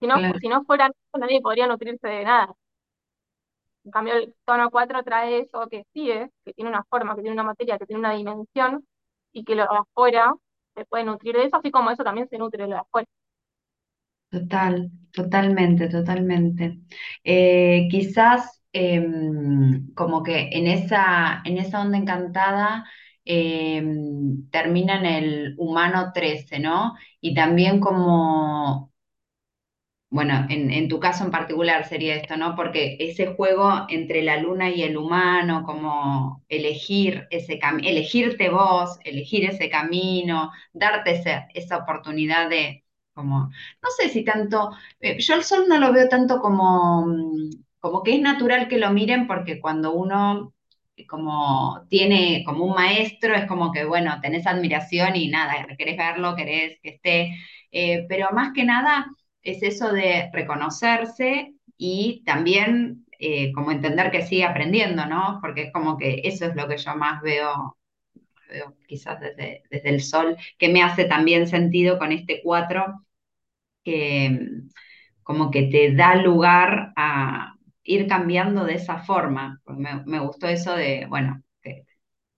Si 0.01 0.07
no, 0.09 0.21
claro, 0.21 0.39
si 0.41 0.49
no 0.49 0.65
fuera 0.65 0.87
eso, 0.89 1.19
nadie 1.19 1.41
podría 1.43 1.67
nutrirse 1.69 2.09
de 2.09 2.25
nada. 2.25 2.55
En 3.85 3.91
cambio, 3.91 4.15
el 4.15 4.35
tono 4.45 4.71
4 4.71 5.03
trae 5.03 5.41
eso 5.41 5.69
que 5.69 5.85
sí 5.93 6.11
es, 6.11 6.31
que 6.45 6.55
tiene 6.55 6.71
una 6.71 6.85
forma, 6.85 7.15
que 7.15 7.23
tiene 7.23 7.35
una 7.35 7.43
materia, 7.45 7.79
que 7.79 7.87
tiene 7.87 8.01
una 8.01 8.13
dimensión 8.15 8.87
y 9.33 9.45
que 9.45 9.55
lo 9.55 9.63
de 9.65 9.69
afuera 9.79 10.35
se 10.75 10.85
puede 10.87 11.05
nutrir 11.05 11.37
de 11.37 11.45
eso, 11.47 11.57
así 11.57 11.71
como 11.71 11.91
eso 11.91 12.05
también 12.05 12.29
se 12.29 12.39
nutre 12.39 12.63
de 12.65 12.69
lo 12.71 12.75
de 12.77 12.81
afuera. 12.83 13.09
total, 14.31 14.91
totalmente, 15.13 15.89
totalmente. 15.89 16.81
Eh, 17.25 17.89
quizás 17.91 18.63
em, 18.73 19.93
como 19.95 20.23
que 20.23 20.49
en 20.53 20.67
esa, 20.67 21.43
en 21.45 21.59
esa 21.59 21.81
onda 21.83 21.99
encantada 21.99 22.85
em, 23.25 24.49
termina 24.51 24.99
en 24.99 25.07
el 25.07 25.55
humano 25.59 26.11
13, 26.13 26.59
¿no? 26.59 26.95
Y 27.21 27.35
también 27.35 27.81
como 27.81 28.93
Bueno, 30.15 30.47
en, 30.49 30.89
tu 30.89 31.01
caso 31.01 31.25
en 31.25 31.33
particular 31.33 31.89
sería 31.89 32.15
esto, 32.15 32.37
¿no? 32.37 32.55
Porque 32.55 32.97
ese 33.01 33.27
juego 33.35 33.85
entre 33.89 34.23
la 34.23 34.37
luna 34.41 34.71
y 34.71 34.83
el 34.85 34.97
humano, 34.97 35.65
como 35.65 36.45
elegir 36.49 37.27
ese 37.31 37.59
camino, 37.59 37.89
elegirte 37.89 38.49
vos, 38.49 38.97
elegir 39.05 39.45
ese 39.45 39.69
camino, 39.69 40.53
darte 40.73 41.13
ese- 41.17 41.47
esa 41.55 41.79
oportunidad 41.79 42.49
de, 42.49 42.85
como, 43.13 43.51
no 43.83 43.91
sé 43.97 44.09
si 44.09 44.23
tanto, 44.25 44.71
eh, 45.01 45.19
yo 45.19 45.35
el 45.35 45.43
sol 45.43 45.65
no 45.69 45.79
lo 45.79 45.93
veo 45.93 46.09
tanto 46.09 46.39
como, 46.41 47.07
mm, 47.07 47.51
como 47.81 48.03
que 48.05 48.15
es 48.15 48.21
natural 48.21 48.69
que 48.69 48.79
lo 48.79 48.91
miren 48.93 49.27
porque 49.27 49.61
cuando 49.61 49.93
uno 49.95 50.55
eh, 50.97 51.07
como 51.09 51.85
tiene 51.89 52.45
como 52.47 52.65
un 52.67 52.75
maestro, 52.75 53.35
es 53.35 53.47
como 53.47 53.73
que, 53.73 53.85
bueno, 53.85 54.21
tenés 54.23 54.47
admiración 54.47 55.17
y 55.17 55.27
nada, 55.29 55.67
querés 55.77 55.97
verlo, 55.97 56.37
querés 56.37 56.79
que 56.83 56.91
esté, 56.91 57.37
eh, 57.73 58.07
pero 58.09 58.31
más 58.33 58.53
que 58.53 58.65
nada 58.65 59.07
es 59.45 59.63
eso 59.63 59.93
de 59.93 60.31
reconocerse 60.33 61.55
y 61.77 62.23
también 62.27 63.07
eh, 63.19 63.53
como 63.53 63.71
entender 63.73 64.11
que 64.11 64.27
sigue 64.27 64.45
aprendiendo, 64.45 65.07
¿no? 65.07 65.39
Porque 65.43 65.65
es 65.65 65.73
como 65.73 65.97
que 65.99 66.23
eso 66.25 66.47
es 66.47 66.57
lo 66.57 66.69
que 66.69 66.79
yo 66.79 66.97
más 66.97 67.23
veo, 67.23 67.77
veo 68.51 68.77
quizás 68.89 69.21
desde, 69.21 69.65
desde 69.71 69.89
el 69.91 70.03
sol, 70.03 70.37
que 70.59 70.69
me 70.71 70.83
hace 70.83 71.07
también 71.07 71.49
sentido 71.49 71.99
con 71.99 72.13
este 72.13 72.41
cuatro, 72.43 73.07
que 73.85 74.41
como 75.23 75.51
que 75.51 75.65
te 75.65 75.95
da 75.95 76.17
lugar 76.17 76.93
a 76.97 77.57
ir 77.85 78.07
cambiando 78.09 78.65
de 78.65 78.75
esa 78.75 78.99
forma. 78.99 79.61
Pues 79.65 79.79
Me, 79.79 80.03
me 80.07 80.21
gustó 80.21 80.47
eso 80.49 80.75
de, 80.75 81.07
bueno, 81.09 81.43
que 81.63 81.87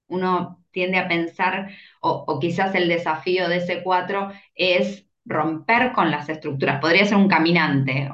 uno 0.08 0.64
tiende 0.72 0.98
a 0.98 1.08
pensar, 1.08 1.70
o 2.00 2.38
quizás 2.40 2.74
el 2.74 2.88
desafío 2.88 3.48
de 3.48 3.58
ese 3.58 3.82
cuatro 3.82 4.32
es 4.54 5.06
romper 5.26 5.92
con 5.92 6.10
las 6.10 6.28
estructuras. 6.28 6.80
Podría 6.80 7.04
ser 7.06 7.16
un 7.18 7.28
caminante, 7.28 8.10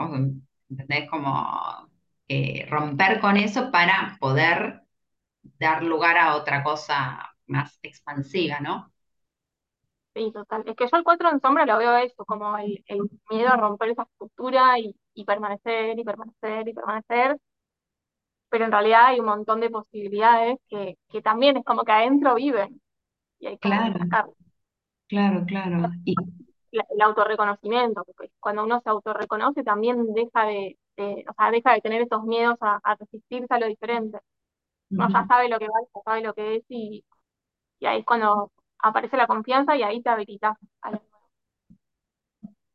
¿entendés? 0.71 1.09
Como 1.11 1.88
eh, 2.28 2.66
romper 2.71 3.21
con 3.21 3.37
eso 3.37 3.71
para 3.71 4.16
poder 4.21 4.83
dar 5.61 5.83
lugar 5.85 6.19
a 6.19 6.37
otra 6.37 6.64
cosa 6.64 7.35
más 7.47 7.78
expansiva, 7.83 8.61
¿no? 8.61 8.92
Sí, 10.14 10.31
total. 10.33 10.62
Es 10.69 10.76
que 10.76 10.87
yo 10.90 10.97
el 10.99 11.04
4 11.04 11.31
en 11.31 11.40
sombra 11.40 11.64
lo 11.64 11.78
veo 11.78 11.97
eso, 11.97 12.25
como 12.26 12.57
el, 12.59 12.85
el 12.87 13.00
miedo 13.31 13.49
a 13.49 13.57
romper 13.57 13.90
esa 13.90 14.02
estructura 14.02 14.78
y, 14.78 14.95
y 15.14 15.25
permanecer 15.25 15.99
y 15.99 16.04
permanecer 16.04 16.69
y 16.69 16.75
permanecer, 16.75 17.38
pero 18.50 18.64
en 18.66 18.73
realidad 18.73 19.07
hay 19.07 19.21
un 19.21 19.26
montón 19.26 19.61
de 19.61 19.71
posibilidades 19.71 20.59
que, 20.69 20.99
que 21.09 21.23
también 21.23 21.57
es 21.57 21.64
como 21.64 21.85
que 21.85 21.92
adentro 21.92 22.35
viven 22.35 22.81
y 23.40 23.49
hay 23.49 23.59
que 23.59 23.69
Claro, 23.69 23.99
sacarlas. 23.99 24.37
claro, 25.09 25.45
claro. 25.47 25.90
Y, 26.04 26.14
la- 26.73 26.87
el 26.91 27.02
autorreconocimiento, 27.02 28.05
porque 28.05 28.33
cuando 28.41 28.64
uno 28.64 28.81
se 28.83 28.91
autorreconoce 28.91 29.64
también 29.64 30.12
deja 30.14 30.47
de, 30.47 30.79
de- 30.99 31.26
o 31.31 31.35
sea, 31.35 31.52
deja 31.52 31.75
de 31.75 31.83
tener 31.83 32.02
esos 32.02 32.25
miedos 32.25 32.57
a, 32.62 32.81
a 32.85 32.97
resistirse 32.97 33.49
a 33.55 33.61
lo 33.61 33.69
diferente. 33.69 34.19
Uno 34.97 35.09
ya 35.14 35.26
sabe 35.26 35.49
lo 35.49 35.59
que 35.59 35.69
vale, 35.69 35.88
ya 35.95 36.02
sabe 36.05 36.23
lo 36.23 36.35
que 36.35 36.57
es 36.57 36.64
y, 36.69 37.05
y 37.81 37.87
ahí 37.87 38.00
es 38.00 38.07
cuando 38.07 38.52
aparece 38.81 39.17
la 39.19 39.26
confianza 39.29 39.76
y 39.76 39.83
ahí 39.85 40.02
te 40.02 40.11
habilitas. 40.11 40.57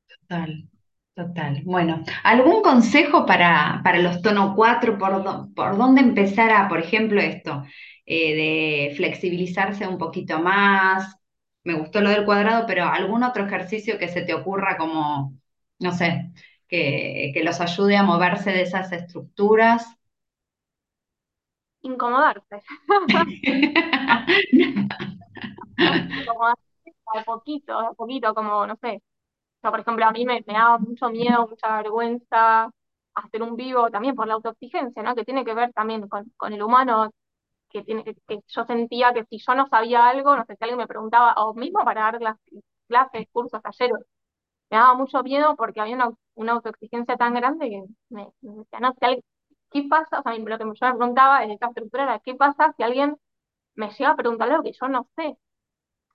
Total, 0.07 0.69
total. 1.15 1.61
Bueno, 1.65 2.03
¿algún 2.23 2.61
consejo 2.61 3.25
para, 3.25 3.81
para 3.83 3.99
los 3.99 4.21
tono 4.21 4.53
4 4.55 4.97
¿Por, 4.97 5.23
por 5.53 5.77
dónde 5.77 6.01
empezar 6.01 6.51
a, 6.51 6.67
por 6.67 6.79
ejemplo, 6.79 7.19
esto, 7.21 7.63
eh, 8.05 8.35
de 8.89 8.95
flexibilizarse 8.95 9.87
un 9.87 9.97
poquito 9.97 10.39
más? 10.39 11.16
Me 11.67 11.73
gustó 11.75 12.01
lo 12.01 12.09
del 12.09 12.25
cuadrado, 12.25 12.65
pero 12.67 12.85
algún 12.85 13.23
otro 13.23 13.45
ejercicio 13.45 13.97
que 13.99 14.07
se 14.09 14.21
te 14.23 14.33
ocurra 14.33 14.77
como, 14.77 15.37
no 15.79 15.91
sé, 15.93 16.31
que, 16.67 17.31
que 17.33 17.43
los 17.43 17.59
ayude 17.61 17.97
a 17.97 18.03
moverse 18.03 18.51
de 18.51 18.61
esas 18.63 18.91
estructuras. 18.93 19.85
Incomodarse, 21.81 22.61
incomodarse 26.15 26.61
a 27.15 27.23
poquito, 27.23 27.73
a 27.79 27.93
poquito, 27.93 28.33
como, 28.35 28.67
no 28.67 28.75
sé, 28.81 29.01
yo, 29.63 29.71
por 29.71 29.81
ejemplo, 29.81 30.05
a 30.05 30.11
mí 30.11 30.25
me, 30.25 30.43
me 30.47 30.53
daba 30.53 30.79
mucho 30.79 31.09
miedo, 31.09 31.47
mucha 31.49 31.77
vergüenza 31.83 32.71
hacer 33.15 33.43
un 33.43 33.55
vivo 33.57 33.89
también 33.91 34.15
por 34.15 34.27
la 34.27 34.35
autoexigencia, 34.35 35.03
¿no? 35.03 35.15
Que 35.15 35.25
tiene 35.25 35.45
que 35.45 35.53
ver 35.55 35.73
también 35.73 36.07
con, 36.09 36.31
con 36.37 36.53
el 36.53 36.63
humano 36.63 37.11
que, 37.69 37.83
tiene, 37.83 38.03
que, 38.03 38.15
yo 38.47 38.65
sentía 38.65 39.13
que 39.13 39.25
si 39.25 39.39
yo 39.39 39.55
no 39.55 39.67
sabía 39.69 40.07
algo, 40.09 40.35
no 40.35 40.45
sé 40.45 40.55
si 40.55 40.63
alguien 40.63 40.77
me 40.79 40.87
preguntaba, 40.87 41.33
o 41.35 41.53
mismo 41.53 41.83
para 41.83 42.01
dar 42.03 42.21
las 42.21 42.37
clases, 42.87 43.27
cursos, 43.31 43.61
talleres, 43.61 43.97
me 44.69 44.77
daba 44.77 44.95
mucho 44.95 45.23
miedo 45.23 45.55
porque 45.57 45.81
había 45.81 45.95
una, 45.95 46.11
una 46.35 46.53
autoexigencia 46.53 47.17
tan 47.17 47.33
grande 47.33 47.69
que 47.69 47.83
me, 48.09 48.27
me 48.41 48.55
decía, 48.57 48.79
no, 48.79 48.93
si 48.93 49.05
alguien- 49.05 49.23
¿qué 49.71 49.83
pasa? 49.89 50.19
O 50.19 50.23
sea, 50.23 50.33
lo 50.33 50.57
que 50.57 50.63
yo 50.65 50.87
me 50.87 50.95
preguntaba 50.97 51.43
en 51.43 51.51
esta 51.51 51.67
estructura 51.67 52.03
era, 52.03 52.19
¿qué 52.19 52.35
pasa 52.35 52.73
si 52.77 52.83
alguien 52.83 53.17
me 53.75 53.89
llega 53.91 54.11
a 54.11 54.15
preguntar 54.15 54.49
algo 54.51 54.63
que 54.63 54.73
yo 54.73 54.87
no 54.87 55.07
sé? 55.15 55.37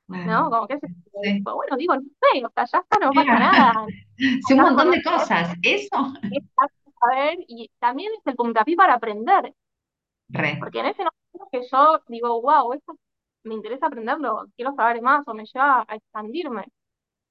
¿No? 0.08 0.50
Como 0.50 0.66
que, 0.68 0.78
pues, 0.78 0.92
sí. 1.22 1.40
bueno, 1.42 1.76
digo, 1.76 1.94
no 1.96 2.02
sé, 2.02 2.44
o 2.44 2.50
sea, 2.54 2.64
ya 2.66 2.78
está, 2.78 2.98
no 2.98 3.12
pasa 3.12 3.38
nada. 3.38 3.86
Sí, 4.46 4.54
un 4.54 4.60
montón 4.60 4.90
de 4.90 5.02
cosas. 5.02 5.56
Eso. 5.62 6.12
saber, 7.00 7.38
y 7.48 7.70
también 7.80 8.12
es 8.16 8.26
el 8.26 8.36
puntapié 8.36 8.76
para 8.76 8.94
aprender. 8.94 9.54
Re. 10.28 10.56
Porque 10.60 10.80
en 10.80 10.86
ese 10.86 11.02
que 11.50 11.62
yo 11.70 12.00
digo, 12.08 12.40
wow, 12.42 12.72
esto 12.74 12.96
me 13.44 13.54
interesa 13.54 13.86
aprenderlo, 13.86 14.46
quiero 14.56 14.74
saber 14.74 15.02
más 15.02 15.26
o 15.28 15.34
me 15.34 15.44
lleva 15.46 15.84
a 15.88 15.96
expandirme. 15.96 16.66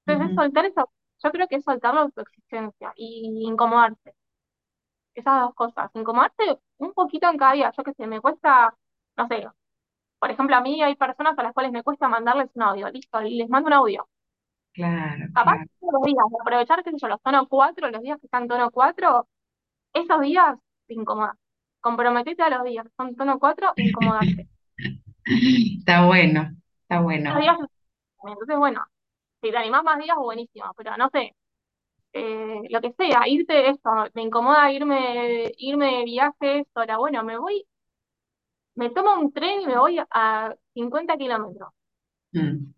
Entonces 0.06 0.30
es 0.32 0.36
soltar 0.36 0.65
eso, 0.65 0.91
yo 1.24 1.32
creo 1.32 1.48
que 1.48 1.58
es 1.58 1.63
soltar 1.65 1.94
la 1.96 2.01
autoexistencia 2.01 2.94
y 2.98 3.46
incomodarse. 3.48 4.15
Esas 5.15 5.41
dos 5.41 5.53
cosas, 5.56 5.89
incomodarse 5.94 6.60
un 6.77 6.94
poquito 6.94 7.30
en 7.30 7.38
cada 7.38 7.53
día. 7.53 7.72
Yo 7.77 7.84
que 7.84 7.94
sé, 7.94 8.08
me 8.08 8.20
cuesta, 8.22 8.75
no 9.18 9.27
sé, 9.27 9.48
por 10.20 10.32
ejemplo, 10.32 10.56
a 10.58 10.62
mí 10.62 10.82
hay 10.84 10.96
personas 10.96 11.38
a 11.39 11.44
las 11.44 11.53
cuales 11.53 11.72
me 11.74 11.84
cuesta 11.84 12.08
mandarles 12.10 12.50
un 12.56 12.63
audio, 12.63 12.89
listo, 12.91 13.22
y 13.24 13.38
les 13.38 13.50
mando 13.50 13.68
un 13.68 13.74
audio. 13.74 14.08
Claro, 14.74 15.27
Capaz 15.34 15.58
claro. 15.60 15.65
los 15.82 16.01
días, 16.03 16.25
aprovechar, 16.41 16.84
qué 16.84 16.91
sé 16.91 16.98
yo, 17.00 17.08
los 17.08 17.22
tono 17.22 17.48
4 17.48 17.89
los 17.89 18.01
días 18.01 18.20
que 18.20 18.27
están 18.27 18.48
tono 18.48 18.70
4 18.72 19.27
esos 19.94 20.22
días 20.22 20.58
te 20.88 20.96
incomodas. 20.96 21.38
Comprometete 21.81 22.43
a 22.43 22.50
los 22.50 22.63
días 22.63 22.85
son 22.95 23.15
tono 23.15 23.39
4 23.39 23.73
e 23.75 23.89
incomodarte. 23.89 24.47
Está 25.79 26.05
bueno, 26.05 26.50
está 26.81 27.01
bueno. 27.01 27.39
días 27.39 27.57
Entonces, 28.23 28.57
bueno, 28.57 28.83
si 29.41 29.51
te 29.51 29.57
animás 29.57 29.83
más 29.83 30.00
días, 30.00 30.17
buenísimo, 30.17 30.73
pero 30.75 30.97
no 30.97 31.09
sé, 31.11 31.35
eh, 32.13 32.61
lo 32.69 32.81
que 32.81 32.93
sea, 32.93 33.27
irte 33.27 33.69
esto, 33.69 33.89
me 34.13 34.23
incomoda 34.23 34.71
irme, 34.71 35.51
irme 35.57 35.97
de 35.97 36.03
viaje 36.05 36.65
sola, 36.73 36.97
bueno, 36.97 37.23
me 37.23 37.38
voy, 37.38 37.65
me 38.75 38.89
tomo 38.89 39.13
un 39.15 39.31
tren 39.31 39.61
y 39.61 39.67
me 39.67 39.77
voy 39.77 40.00
a 40.09 40.55
50 40.73 41.17
kilómetros. 41.17 41.69
Mm. 42.33 42.73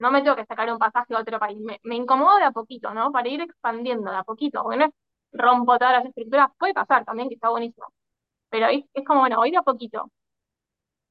No 0.00 0.10
me 0.10 0.22
tengo 0.22 0.36
que 0.36 0.46
sacar 0.46 0.70
un 0.72 0.78
pasaje 0.78 1.14
a 1.14 1.20
otro 1.20 1.38
país. 1.40 1.58
Me, 1.60 1.80
me 1.82 1.96
incomodo 1.96 2.38
de 2.38 2.44
a 2.44 2.52
poquito, 2.52 2.94
¿no? 2.94 3.10
Para 3.12 3.28
ir 3.28 3.40
expandiendo 3.40 4.10
de 4.10 4.16
a 4.16 4.22
poquito, 4.24 4.62
porque 4.62 4.78
no 4.78 4.84
es 4.86 4.92
rompo 5.32 5.78
todas 5.78 5.94
las 5.94 6.06
estructuras, 6.06 6.50
puede 6.58 6.74
pasar 6.74 7.04
también, 7.04 7.28
que 7.28 7.34
está 7.34 7.50
buenísimo. 7.50 7.86
Pero 8.50 8.66
es, 8.68 8.84
es 8.94 9.04
como, 9.04 9.20
bueno, 9.20 9.36
voy 9.36 9.50
de 9.50 9.58
a 9.58 9.62
poquito. 9.62 10.10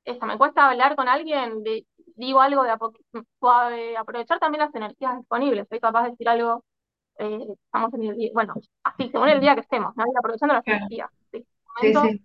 Eso, 0.06 0.25
me 0.25 0.38
cuesta 0.38 0.70
hablar 0.70 0.96
con 0.96 1.08
alguien, 1.10 1.63
de, 1.63 1.86
digo 2.15 2.39
algo 2.41 2.63
de 2.63 2.72
a 2.72 2.77
poquito, 2.77 3.24
suave, 3.39 3.98
aprovechar 3.98 4.39
también 4.39 4.62
las 4.63 4.74
energías 4.74 5.17
disponibles. 5.17 5.67
Soy 5.70 5.79
capaz 5.79 6.03
de 6.03 6.12
decir 6.12 6.29
algo 6.29 6.63
eh, 7.20 7.48
estamos 7.65 7.94
en 7.94 8.03
el 8.03 8.15
día, 8.15 8.32
bueno, 8.34 8.53
así, 8.84 9.10
según 9.10 9.29
el 9.29 9.39
día 9.41 9.56
que 9.56 9.62
estemos, 9.62 9.96
¿no? 9.96 10.03
Aprovechando 10.17 10.53
las 10.56 10.67
energías. 10.67 11.10
Sí, 11.32 11.46
sí, 11.82 11.94
sí. 11.94 12.22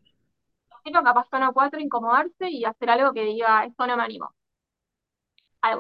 capaz 0.93 1.29
tono 1.31 1.53
4, 1.53 1.81
incomodarse 1.81 2.51
y 2.51 2.65
hacer 2.65 2.91
algo 2.91 3.13
que 3.13 3.23
diga, 3.25 3.65
esto 3.65 3.87
no 3.87 3.97
me 3.97 4.03
animo. 4.05 4.31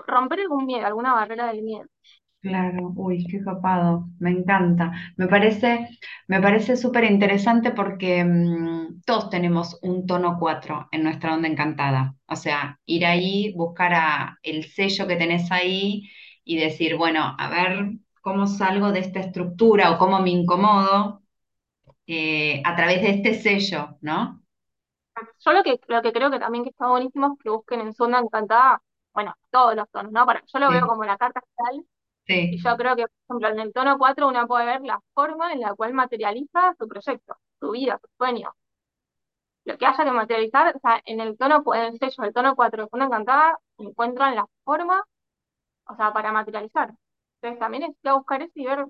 romper 0.07 0.41
algún 0.41 0.67
miedo, 0.67 0.87
alguna 0.87 1.13
barrera 1.15 1.47
del 1.47 1.63
miedo. 1.63 1.87
Claro, 2.43 2.93
uy, 2.97 3.25
qué 3.31 3.41
copado, 3.45 4.09
me 4.19 4.31
encanta. 4.31 4.91
Me 5.17 5.29
parece, 5.29 5.89
me 6.27 6.41
parece 6.41 6.77
súper 6.77 7.05
interesante 7.05 7.71
porque 7.71 8.25
mm, 8.25 9.03
todos 9.07 9.31
tenemos 9.31 9.79
un 9.83 10.07
tono 10.07 10.39
4 10.41 10.89
en 10.91 11.05
nuestra 11.05 11.35
onda 11.35 11.47
encantada. 11.49 12.17
O 12.27 12.35
sea, 12.35 12.81
ir 12.85 13.07
ahí, 13.07 13.53
buscar 13.55 13.95
a 13.95 14.39
el 14.43 14.65
sello 14.65 15.07
que 15.07 15.15
tenés 15.17 15.53
ahí 15.53 16.11
y 16.45 16.57
decir, 16.59 16.97
bueno, 16.97 17.37
a 17.39 17.49
ver 17.49 17.93
cómo 18.23 18.49
salgo 18.49 18.91
de 18.91 19.01
esta 19.01 19.21
estructura 19.21 19.93
o 19.93 19.99
cómo 19.99 20.19
me 20.21 20.31
incomodo 20.31 21.23
eh, 22.07 22.63
a 22.65 22.77
través 22.77 23.03
de 23.03 23.11
este 23.11 23.35
sello, 23.35 23.99
¿no? 24.03 24.43
Yo 25.45 25.53
lo 25.53 25.63
que, 25.63 25.79
lo 25.89 26.03
que 26.03 26.13
creo 26.13 26.31
que 26.31 26.39
también 26.39 26.65
que 26.65 26.71
está 26.71 26.89
buenísimo 26.89 27.33
es 27.35 27.39
que 27.43 27.51
busquen 27.51 27.81
en 27.81 27.93
su 27.95 28.05
onda 28.05 28.19
encantada, 28.19 28.83
bueno, 29.13 29.35
todos 29.51 29.75
los 29.77 29.89
tonos, 29.91 30.13
¿no? 30.13 30.25
Para, 30.27 30.43
yo 30.47 30.59
lo 30.59 30.71
veo 30.71 30.87
como 30.87 31.05
la 31.05 31.19
carta 31.19 31.41
astral 31.41 31.85
y 32.51 32.59
yo 32.63 32.77
creo 32.77 32.97
que, 32.97 33.07
por 33.27 33.37
ejemplo, 33.39 33.49
en 33.49 33.61
el 33.61 33.73
tono 33.73 33.99
4 33.99 34.29
uno 34.29 34.47
puede 34.47 34.67
ver 34.67 34.83
la 34.83 35.01
forma 35.15 35.53
en 35.53 35.61
la 35.61 35.75
cual 35.75 35.95
materializa 35.95 36.75
su 36.79 36.89
proyecto, 36.89 37.37
su 37.61 37.71
vida, 37.73 37.99
su 38.03 38.09
sueño. 38.19 38.55
Lo 39.65 39.77
que 39.79 39.87
haya 39.87 40.05
que 40.05 40.11
materializar, 40.13 40.77
o 40.77 40.81
sea, 40.81 41.01
en 41.05 41.21
el 41.21 41.37
tono, 41.39 41.63
en 41.75 41.83
el 41.95 41.99
sello 41.99 42.23
del 42.25 42.33
tono 42.35 42.55
4 42.57 42.83
de 42.85 42.89
Funda 42.89 43.07
Encantada, 43.07 43.59
encuentran 43.79 44.35
la 44.37 44.47
forma, 44.65 45.05
o 45.87 45.97
sea, 45.97 46.13
para 46.13 46.33
materializar. 46.33 46.95
Entonces 47.43 47.61
también 47.61 47.85
es 47.85 47.97
a 48.05 48.15
buscar 48.15 48.43
eso 48.43 48.53
y 48.57 48.67
ver 48.67 48.87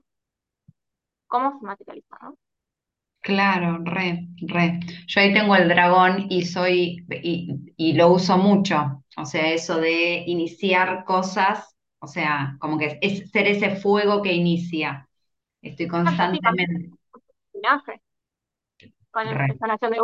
cómo 1.27 1.59
se 1.59 1.67
materializa, 1.67 2.17
¿no? 2.23 2.37
Claro, 3.21 3.79
re, 3.85 4.29
re. 4.49 4.81
Yo 5.07 5.21
ahí 5.21 5.33
tengo 5.33 5.55
el 5.55 5.69
dragón 5.69 6.27
y 6.29 6.45
soy, 6.45 7.07
y, 7.23 7.73
y 7.77 7.93
lo 7.95 8.09
uso 8.13 8.37
mucho. 8.37 9.05
O 9.17 9.25
sea, 9.25 9.53
eso 9.53 9.77
de 9.81 10.25
iniciar 10.27 11.05
cosas 11.05 11.72
o 12.03 12.07
sea, 12.09 12.57
como 12.61 12.79
que 12.79 12.99
es 13.01 13.31
ser 13.31 13.47
ese 13.49 13.77
fuego 13.77 14.23
que 14.23 14.33
inicia. 14.35 15.09
Estoy 15.63 15.89
constantemente. 15.89 16.91
Con 19.11 19.29
el 19.29 19.59
sanación 19.59 19.93
de 19.93 19.99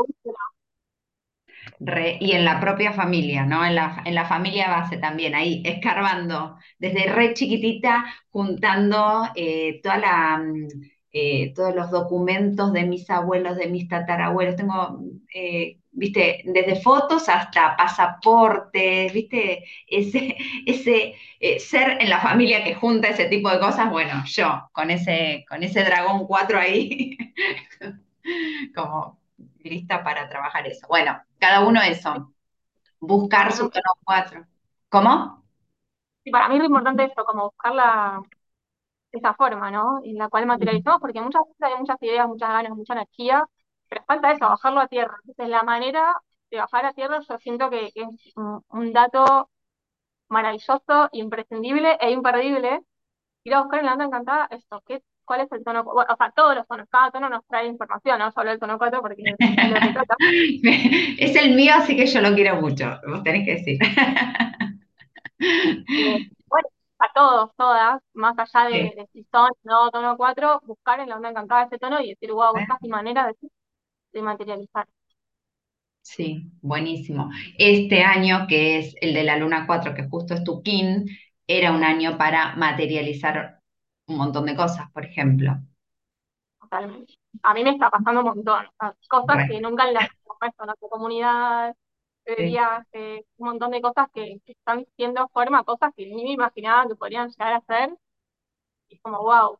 Re, 1.80 2.18
y 2.20 2.32
en 2.32 2.44
la 2.44 2.60
propia 2.60 2.92
familia, 2.92 3.44
¿no? 3.44 3.64
En 3.64 3.74
la, 3.74 4.02
en 4.04 4.14
la 4.14 4.26
familia 4.26 4.68
base 4.68 4.96
también, 4.98 5.34
ahí, 5.34 5.62
escarbando, 5.64 6.56
desde 6.78 7.12
re 7.12 7.34
chiquitita, 7.34 8.04
juntando 8.30 9.24
eh, 9.34 9.80
toda 9.82 9.98
la, 9.98 10.38
mm, 10.38 10.66
eh, 11.12 11.52
todos 11.54 11.74
los 11.74 11.90
documentos 11.90 12.72
de 12.72 12.84
mis 12.84 13.08
abuelos, 13.10 13.56
de 13.56 13.68
mis 13.68 13.88
tatarabuelos. 13.88 14.56
Tengo 14.56 15.00
eh, 15.34 15.80
viste, 15.98 16.42
desde 16.44 16.80
fotos 16.80 17.28
hasta 17.28 17.76
pasaportes, 17.76 19.12
viste, 19.12 19.64
ese, 19.86 20.36
ese 20.66 21.14
eh, 21.40 21.58
ser 21.60 22.00
en 22.00 22.08
la 22.10 22.20
familia 22.20 22.64
que 22.64 22.74
junta 22.74 23.08
ese 23.08 23.26
tipo 23.26 23.50
de 23.50 23.58
cosas, 23.60 23.90
bueno, 23.90 24.22
yo 24.26 24.68
con 24.72 24.90
ese, 24.90 25.44
con 25.48 25.62
ese 25.62 25.84
dragón 25.84 26.26
4 26.26 26.58
ahí, 26.58 27.16
como 28.74 29.18
lista 29.58 30.02
para 30.02 30.28
trabajar 30.28 30.66
eso. 30.66 30.86
Bueno, 30.88 31.20
cada 31.38 31.66
uno 31.66 31.82
eso, 31.82 32.32
buscar 33.00 33.52
su 33.52 33.68
tono 33.70 33.90
4. 34.04 34.46
¿Cómo? 34.88 35.44
Sí, 36.24 36.30
para 36.30 36.48
mí 36.48 36.54
es 36.56 36.60
lo 36.60 36.66
importante 36.66 37.04
esto, 37.04 37.24
como 37.24 37.44
buscar 37.44 37.74
la, 37.74 38.22
esa 39.12 39.34
forma, 39.34 39.70
¿no? 39.70 40.00
En 40.04 40.16
la 40.18 40.28
cual 40.28 40.46
materializamos, 40.46 41.00
porque 41.00 41.20
muchas 41.20 41.42
veces 41.46 41.62
hay 41.62 41.80
muchas 41.80 42.02
ideas, 42.02 42.28
muchas 42.28 42.48
ganas, 42.50 42.72
mucha 42.72 42.94
energía, 42.94 43.44
pero 43.88 44.04
falta 44.06 44.32
eso, 44.32 44.48
bajarlo 44.48 44.80
a 44.80 44.88
tierra. 44.88 45.16
Entonces, 45.24 45.48
la 45.48 45.62
manera 45.62 46.14
de 46.50 46.58
bajar 46.58 46.86
a 46.86 46.92
tierra 46.92 47.20
yo 47.20 47.38
siento 47.38 47.70
que, 47.70 47.92
es 47.94 48.34
un, 48.36 48.92
dato 48.92 49.50
maravilloso, 50.28 51.08
imprescindible 51.12 51.96
e 52.00 52.10
imperdible. 52.10 52.80
Ir 53.44 53.54
a 53.54 53.62
buscar 53.62 53.80
en 53.80 53.86
la 53.86 53.92
onda 53.92 54.04
encantada 54.04 54.48
esto, 54.50 54.82
¿qué, 54.86 55.02
¿cuál 55.24 55.42
es 55.42 55.52
el 55.52 55.64
tono? 55.64 55.82
o 55.82 56.16
sea, 56.16 56.32
todos 56.34 56.56
los 56.56 56.66
tonos, 56.66 56.88
cada 56.90 57.10
tono 57.10 57.28
nos 57.28 57.46
trae 57.46 57.66
información, 57.66 58.18
¿no? 58.18 58.30
Solo 58.32 58.50
el 58.50 58.58
tono 58.58 58.78
4 58.78 59.00
porque 59.00 59.22
es 59.22 59.70
lo 59.70 59.80
que 59.80 59.92
trata. 59.92 60.16
es 61.18 61.36
el 61.36 61.54
mío, 61.54 61.72
así 61.74 61.96
que 61.96 62.06
yo 62.06 62.20
lo 62.20 62.34
quiero 62.34 62.60
mucho, 62.60 62.98
vos 63.06 63.22
tenés 63.22 63.44
que 63.44 63.54
decir. 63.54 63.78
bueno, 66.48 66.68
a 66.98 67.12
todos, 67.14 67.50
todas, 67.56 68.02
más 68.14 68.36
allá 68.38 68.68
de, 68.68 69.08
si 69.12 69.24
son 69.30 69.50
no 69.62 69.90
tono 69.90 70.16
4, 70.16 70.60
buscar 70.64 71.00
en 71.00 71.08
la 71.08 71.16
onda 71.16 71.30
encantada 71.30 71.64
ese 71.64 71.78
tono 71.78 72.00
y 72.00 72.10
decir, 72.10 72.32
wow, 72.32 72.56
esta 72.56 72.74
es 72.74 72.82
mi 72.82 72.88
manera 72.88 73.26
de 73.26 73.34
de 74.12 74.22
materializar. 74.22 74.86
Sí, 76.02 76.50
buenísimo. 76.62 77.30
Este 77.58 78.02
año, 78.02 78.46
que 78.48 78.78
es 78.78 78.94
el 79.00 79.12
de 79.14 79.24
la 79.24 79.36
Luna 79.36 79.66
4, 79.66 79.94
que 79.94 80.08
justo 80.08 80.34
es 80.34 80.42
tu 80.42 80.62
kin, 80.62 81.06
era 81.46 81.72
un 81.72 81.84
año 81.84 82.16
para 82.16 82.56
materializar 82.56 83.60
un 84.06 84.16
montón 84.16 84.46
de 84.46 84.56
cosas, 84.56 84.90
por 84.92 85.04
ejemplo. 85.04 85.56
Totalmente. 86.60 87.14
A 87.42 87.54
mí 87.54 87.62
me 87.62 87.70
está 87.70 87.90
pasando 87.90 88.20
un 88.20 88.26
montón. 88.26 88.66
Cosas 89.08 89.48
que 89.48 89.60
nunca 89.60 89.88
en 89.88 89.94
la 89.94 90.08
nuestra 90.40 90.74
comunidad, 90.80 91.74
de 92.24 92.44
viaje, 92.44 93.24
un 93.38 93.48
montón 93.48 93.70
de 93.70 93.80
cosas 93.80 94.08
que, 94.12 94.40
están 94.46 94.86
siendo 94.96 95.28
forma, 95.28 95.64
cosas 95.64 95.92
que 95.96 96.06
ni 96.06 96.24
me 96.24 96.32
imaginaba 96.32 96.88
que 96.88 96.96
podrían 96.96 97.30
llegar 97.30 97.54
a 97.54 97.60
ser. 97.62 97.96
Y 98.88 98.98
como, 98.98 99.22
wow, 99.22 99.58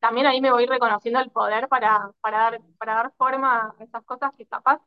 también 0.00 0.26
ahí 0.26 0.40
me 0.40 0.52
voy 0.52 0.66
reconociendo 0.66 1.20
el 1.20 1.30
poder 1.30 1.68
para, 1.68 2.10
para, 2.20 2.38
dar, 2.38 2.60
para 2.78 2.94
dar 2.94 3.12
forma 3.16 3.74
a 3.78 3.84
esas 3.84 4.04
cosas 4.04 4.32
que 4.36 4.46
capaz 4.46 4.80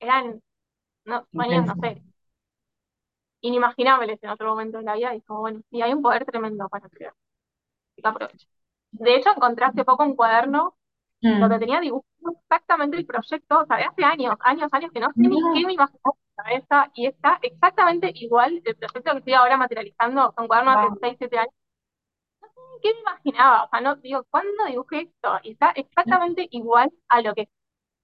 eran, 0.00 0.42
no, 1.04 1.26
no 1.32 1.74
sé, 1.80 2.02
inimaginables 3.40 4.22
en 4.22 4.30
otro 4.30 4.48
momento 4.48 4.78
de 4.78 4.84
la 4.84 4.94
vida 4.94 5.14
y 5.14 5.22
como, 5.22 5.40
bueno, 5.40 5.60
y 5.70 5.82
hay 5.82 5.92
un 5.92 6.02
poder 6.02 6.24
tremendo 6.24 6.68
para 6.68 6.88
crear. 6.88 7.14
De 8.92 9.16
hecho, 9.16 9.30
encontré 9.30 9.64
hace 9.64 9.84
poco 9.84 10.04
un 10.04 10.16
cuaderno 10.16 10.76
donde 11.20 11.56
mm. 11.56 11.60
tenía 11.60 11.80
dibujado 11.80 12.38
exactamente 12.42 12.96
el 12.96 13.06
proyecto, 13.06 13.60
o 13.60 13.66
sea, 13.66 13.76
de 13.78 13.84
hace 13.84 14.04
años, 14.04 14.36
años, 14.40 14.68
años, 14.72 14.90
que 14.92 15.00
no 15.00 15.08
sé 15.08 15.20
ni 15.20 15.36
qué 15.54 15.66
me 15.66 15.72
imaginaba 15.72 16.14
en 16.14 16.34
la 16.36 16.44
cabeza, 16.44 16.90
y 16.94 17.06
está 17.06 17.38
exactamente 17.42 18.12
igual 18.14 18.62
el 18.64 18.76
proyecto 18.76 19.12
que 19.12 19.18
estoy 19.18 19.32
ahora 19.32 19.56
materializando, 19.56 20.32
son 20.36 20.46
cuadernos 20.46 20.76
de 20.76 20.82
hace 20.82 20.98
6, 21.00 21.16
7 21.18 21.38
años, 21.38 21.54
qué 22.82 22.92
me 22.94 23.00
imaginaba, 23.00 23.64
o 23.64 23.68
sea, 23.70 23.80
no, 23.80 23.96
digo, 23.96 24.24
¿cuándo 24.30 24.64
dibujé 24.66 25.02
esto? 25.02 25.38
Y 25.42 25.52
está 25.52 25.70
exactamente 25.70 26.48
igual 26.50 26.90
a 27.08 27.20
lo 27.22 27.34
que 27.34 27.48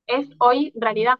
es 0.06 0.28
hoy 0.38 0.72
realidad. 0.76 1.18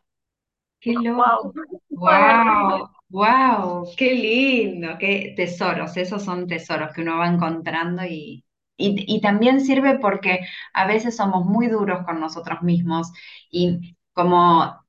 Qué 0.81 0.95
loco. 0.95 1.53
Wow. 1.91 2.91
wow, 3.11 3.89
qué 3.97 4.15
lindo, 4.15 4.97
qué 4.99 5.35
tesoros, 5.37 5.97
esos 5.97 6.25
son 6.25 6.47
tesoros 6.49 6.93
que 6.93 7.03
uno 7.03 7.19
va 7.19 7.29
encontrando 7.29 8.05
y, 8.05 8.45
y, 8.77 9.17
y, 9.17 9.21
también 9.21 9.61
sirve 9.61 9.99
porque 10.01 10.41
a 10.73 10.87
veces 10.87 11.17
somos 11.17 11.45
muy 11.45 11.69
duros 11.69 12.05
con 12.05 12.19
nosotros 12.19 12.63
mismos 12.63 13.13
y 13.51 13.97
como 14.13 14.82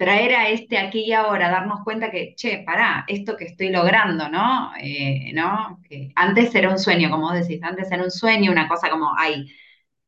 traer 0.00 0.34
a 0.34 0.48
este 0.48 0.78
aquí 0.78 1.00
y 1.00 1.12
ahora, 1.12 1.50
darnos 1.50 1.84
cuenta 1.84 2.10
que, 2.10 2.34
che, 2.34 2.62
pará, 2.64 3.04
esto 3.06 3.36
que 3.36 3.44
estoy 3.44 3.68
logrando, 3.68 4.30
¿no? 4.30 4.72
Eh, 4.80 5.30
¿no? 5.34 5.78
Que 5.86 6.10
antes 6.16 6.54
era 6.54 6.70
un 6.70 6.78
sueño, 6.78 7.10
como 7.10 7.28
vos 7.28 7.34
decís, 7.34 7.62
antes 7.62 7.92
era 7.92 8.02
un 8.02 8.10
sueño, 8.10 8.50
una 8.50 8.66
cosa 8.66 8.88
como, 8.88 9.12
ay, 9.18 9.52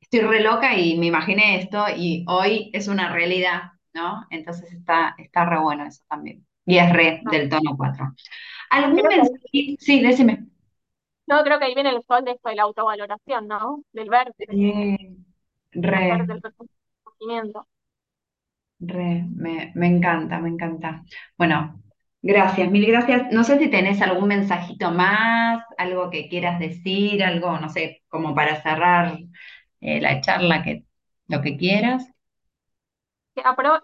estoy 0.00 0.20
re 0.20 0.40
loca 0.40 0.74
y 0.78 0.98
me 0.98 1.04
imaginé 1.04 1.60
esto 1.60 1.84
y 1.94 2.24
hoy 2.26 2.70
es 2.72 2.88
una 2.88 3.12
realidad, 3.12 3.72
¿no? 3.92 4.24
Entonces 4.30 4.72
está, 4.72 5.14
está 5.18 5.44
re 5.44 5.60
bueno 5.60 5.84
eso 5.84 6.02
también. 6.08 6.46
Y 6.64 6.78
es 6.78 6.90
re 6.90 7.20
del 7.30 7.50
tono 7.50 7.76
4. 7.76 8.14
¿Algún 8.70 9.02
mensaje? 9.02 9.76
Sí, 9.78 10.00
decime. 10.00 10.46
No, 11.26 11.42
creo 11.44 11.58
que 11.58 11.66
ahí 11.66 11.74
viene 11.74 11.90
el 11.90 12.02
sol 12.04 12.24
de 12.24 12.30
esto 12.30 12.48
de 12.48 12.56
la 12.56 12.62
autovaloración, 12.62 13.46
¿no? 13.46 13.84
Del 13.92 14.08
verte. 14.08 14.46
Sí, 14.48 14.96
re. 15.72 16.24
Del 16.26 16.40
conocimiento. 16.40 17.66
Re, 18.84 19.24
me, 19.34 19.72
me 19.74 19.86
encanta, 19.86 20.38
me 20.40 20.48
encanta. 20.50 21.04
Bueno, 21.38 21.78
Gracias, 22.24 22.70
mil 22.70 22.86
gracias. 22.86 23.32
No 23.32 23.42
sé 23.42 23.58
si 23.58 23.68
tenés 23.68 24.00
algún 24.00 24.28
mensajito 24.28 24.92
más, 24.92 25.64
algo 25.76 26.08
que 26.10 26.28
quieras 26.28 26.60
decir, 26.60 27.20
algo, 27.24 27.58
no 27.58 27.68
sé, 27.68 28.02
como 28.08 28.32
para 28.32 28.62
cerrar 28.62 29.18
eh, 29.80 30.00
la 30.00 30.20
charla, 30.20 30.62
que 30.62 30.84
lo 31.26 31.42
que 31.42 31.56
quieras. 31.56 32.06
Que 33.34 33.42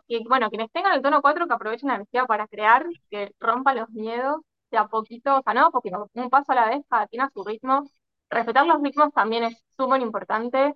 que, 0.09 0.21
bueno, 0.29 0.51
quienes 0.51 0.71
tengan 0.73 0.95
el 0.95 1.03
tono 1.03 1.23
4 1.23 1.47
que 1.47 1.55
aprovechen 1.55 1.89
la 1.89 1.95
energía 1.97 2.27
para 2.27 2.47
crear, 2.49 2.85
que 3.11 3.33
rompan 3.41 3.77
los 3.79 3.91
miedos 3.91 4.43
de 4.71 4.79
a 4.79 4.87
poquito, 4.89 5.39
o 5.39 5.43
sea, 5.43 5.55
no, 5.55 5.71
porque 5.71 5.91
un 6.15 6.31
paso 6.31 6.53
a 6.53 6.55
la 6.55 6.69
vez, 6.69 6.83
cada 6.89 7.07
quien 7.09 7.23
a 7.23 7.31
su 7.31 7.43
ritmo. 7.45 7.85
Respetar 8.31 8.67
los 8.67 8.83
ritmos 8.83 9.13
también 9.15 9.45
es 9.45 9.65
súper 9.79 10.03
importante. 10.03 10.75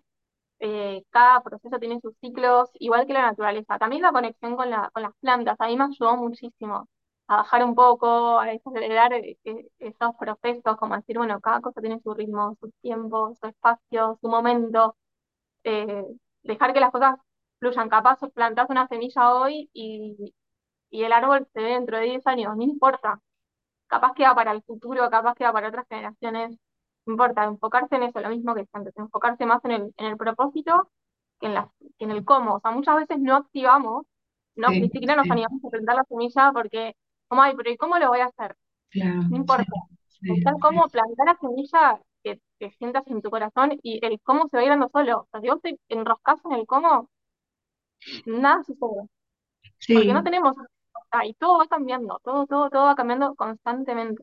Eh, 0.65 1.03
cada 1.11 1.43
proceso 1.43 1.79
tiene 1.81 2.01
sus 2.01 2.15
ciclos, 2.21 2.71
igual 2.75 3.07
que 3.07 3.13
la 3.15 3.23
naturaleza. 3.23 3.79
También 3.79 4.03
la 4.03 4.13
conexión 4.13 4.57
con, 4.57 4.71
la, 4.71 4.91
con 4.93 5.03
las 5.03 5.13
plantas, 5.21 5.57
a 5.61 5.67
mí 5.67 5.77
me 5.77 5.85
ayudó 5.85 6.17
muchísimo 6.17 6.89
a 7.29 7.37
bajar 7.39 7.65
un 7.65 7.75
poco, 7.75 8.39
a 8.41 8.45
acelerar 8.45 9.13
eh, 9.15 9.39
eh, 9.45 9.69
esos 9.81 10.15
procesos, 10.19 10.77
como 10.79 10.97
decir, 10.97 11.19
bueno, 11.19 11.41
cada 11.41 11.61
cosa 11.61 11.81
tiene 11.81 12.01
su 12.01 12.15
ritmo, 12.15 12.57
su 12.61 12.71
tiempo, 12.83 13.35
su 13.41 13.47
espacio, 13.49 14.19
su 14.21 14.29
momento. 14.29 14.97
dejar 16.43 16.73
que 16.73 16.81
las 16.81 16.91
cosas 16.93 17.17
fluyan. 17.59 17.89
Capaz 17.89 18.19
plantas 18.35 18.69
una 18.71 18.87
semilla 18.89 19.35
hoy 19.35 19.71
y, 19.73 20.35
y 20.91 21.05
el 21.05 21.13
árbol 21.13 21.49
se 21.55 21.63
ve 21.63 21.71
dentro 21.71 21.99
de 21.99 22.05
10 22.05 22.27
años, 22.27 22.57
no 22.57 22.63
importa. 22.65 23.21
Capaz 23.89 24.15
queda 24.15 24.35
para 24.35 24.53
el 24.53 24.63
futuro, 24.65 25.11
capaz 25.11 25.35
queda 25.37 25.53
para 25.55 25.69
otras 25.69 25.87
generaciones. 25.89 26.59
No 27.07 27.13
importa, 27.13 27.45
enfocarse 27.45 27.97
en 27.97 28.05
eso, 28.05 28.21
lo 28.21 28.29
mismo 28.29 28.55
que 28.55 28.67
antes, 28.73 28.97
enfocarse 28.97 29.45
más 29.47 29.65
en 29.65 29.73
el, 29.73 29.95
en 29.97 30.07
el 30.07 30.17
propósito 30.17 30.89
que 31.41 31.47
en, 31.47 31.55
la, 31.55 31.71
que 31.99 32.05
en 32.05 32.11
el 32.13 32.25
cómo. 32.25 32.55
O 32.55 32.61
sea, 32.61 32.71
muchas 32.71 32.97
veces 32.97 33.19
no 33.19 33.37
activamos, 33.37 34.07
no, 34.55 34.69
ni 34.69 34.89
siquiera 34.89 35.17
nos 35.17 35.31
animamos 35.31 35.65
a 35.65 35.71
plantar 35.71 35.97
la 35.97 36.05
semilla 36.05 36.53
porque, 36.53 36.95
como, 37.29 37.43
ay, 37.43 37.55
pero 37.57 37.71
¿y 37.71 37.77
cómo 37.77 37.99
lo 37.99 38.09
voy 38.09 38.21
a 38.21 38.27
hacer? 38.27 38.57
no 38.95 39.37
importa. 39.37 39.73
Pensar 40.21 40.55
cómo 40.61 40.87
plantar 40.89 41.27
la 41.27 41.37
semilla 41.41 42.01
que, 42.23 42.41
que, 42.61 42.71
sientas 42.73 43.05
en 43.09 43.23
tu 43.23 43.31
corazón 43.31 43.73
y 43.83 43.99
el 44.05 44.21
cómo 44.23 44.47
se 44.49 44.57
va 44.57 44.61
a 44.61 44.65
ir 44.65 44.71
dando 44.71 44.89
solo. 44.93 45.21
O 45.21 45.29
sea, 45.33 45.41
si 45.41 45.49
vos 45.49 45.61
te 45.61 45.79
enroscas 45.89 46.39
en 46.45 46.53
el 46.53 46.67
cómo, 46.67 47.09
nada 48.27 48.63
sucede. 48.63 49.09
Porque 49.89 50.13
no 50.15 50.23
tenemos, 50.23 50.55
y 51.25 51.35
todo 51.35 51.59
va 51.59 51.67
cambiando, 51.67 52.21
todo, 52.23 52.47
todo, 52.47 52.71
todo 52.71 52.85
va 52.85 52.95
cambiando 52.95 53.35
constantemente. 53.35 54.23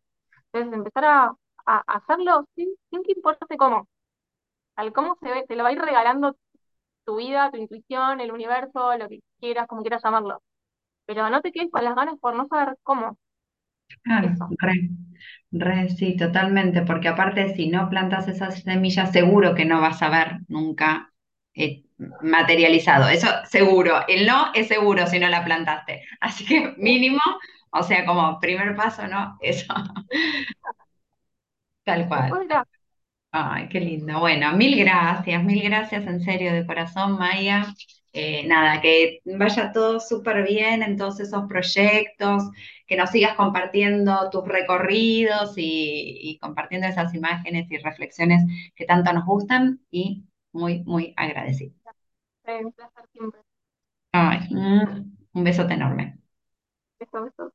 Entonces, 0.52 0.74
empezar 0.74 1.06
a, 1.06 1.36
hacerlo 1.88 2.46
sin, 2.56 2.70
sin 2.90 3.04
que 3.04 3.14
importe 3.14 3.58
cómo. 3.58 3.88
Al 4.78 4.94
cómo 4.94 5.18
se 5.22 5.30
ve, 5.32 5.46
te 5.48 5.56
lo 5.56 5.64
va 5.64 5.70
a 5.70 5.74
ir 5.74 5.80
regalando 5.82 6.36
tu 7.06 7.18
vida, 7.18 7.52
tu 7.52 7.58
intuición, 7.58 8.22
el 8.22 8.32
universo, 8.34 8.98
lo 8.98 9.10
que 9.10 9.22
quieras, 9.40 9.68
como 9.68 9.82
quieras 9.84 10.04
llamarlo. 10.04 10.42
Pero 11.06 11.30
no 11.30 11.42
te 11.42 11.52
quedes 11.54 11.72
con 11.72 11.84
las 11.86 11.96
ganas 11.96 12.20
por 12.20 12.36
no 12.36 12.48
saber 12.48 12.78
cómo. 12.84 13.18
Claro, 14.04 14.34
re, 14.60 14.90
re, 15.52 15.90
sí, 15.90 16.16
totalmente, 16.18 16.82
porque 16.84 17.08
aparte 17.10 17.54
si 17.56 17.68
no 17.70 17.90
plantas 17.90 18.28
esas 18.28 18.62
semillas, 18.64 19.12
seguro 19.12 19.56
que 19.56 19.66
no 19.66 19.82
vas 19.82 20.02
a 20.02 20.10
ver 20.10 20.40
nunca 20.48 21.12
eh, 21.54 21.84
materializado, 22.22 23.10
eso 23.10 23.28
seguro, 23.50 24.00
el 24.08 24.26
no 24.26 24.52
es 24.54 24.68
seguro 24.68 25.06
si 25.08 25.20
no 25.20 25.28
la 25.30 25.44
plantaste, 25.46 26.04
así 26.22 26.46
que 26.46 26.74
mínimo, 26.78 27.20
o 27.72 27.84
sea, 27.84 28.06
como 28.06 28.40
primer 28.40 28.76
paso, 28.76 29.08
¿no? 29.08 29.38
Eso, 29.42 29.66
tal 31.90 32.08
cual. 32.08 32.40
Ay, 33.32 33.70
qué 33.70 33.80
lindo. 33.80 34.20
Bueno, 34.20 34.54
mil 34.58 34.78
gracias, 34.80 35.44
mil 35.44 35.62
gracias 35.64 36.06
en 36.08 36.22
serio, 36.22 36.54
de 36.54 36.66
corazón, 36.66 37.14
Maya. 37.18 37.66
Eh, 38.12 38.48
nada, 38.48 38.82
que 38.82 39.20
vaya 39.26 39.72
todo 39.72 40.00
súper 40.00 40.44
bien 40.44 40.82
en 40.84 40.98
todos 40.98 41.20
esos 41.20 41.46
proyectos, 41.48 42.44
que 42.88 42.96
nos 42.98 43.12
sigas 43.12 43.36
compartiendo 43.36 44.30
tus 44.32 44.48
recorridos 44.48 45.54
y, 45.58 46.18
y 46.22 46.40
compartiendo 46.40 46.88
esas 46.88 47.14
imágenes 47.14 47.70
y 47.72 47.78
reflexiones 47.78 48.42
que 48.76 48.86
tanto 48.86 49.14
nos 49.14 49.26
gustan 49.26 49.82
y 49.92 50.26
muy, 50.52 50.84
muy 50.86 51.14
agradecido. 51.18 51.74
Un 52.46 52.72
placer 52.74 53.06
siempre. 53.14 53.42
Ay, 54.12 54.40
un 55.34 55.44
besote 55.44 55.74
enorme. 55.74 56.20
Beso, 57.00 57.22
beso. 57.24 57.52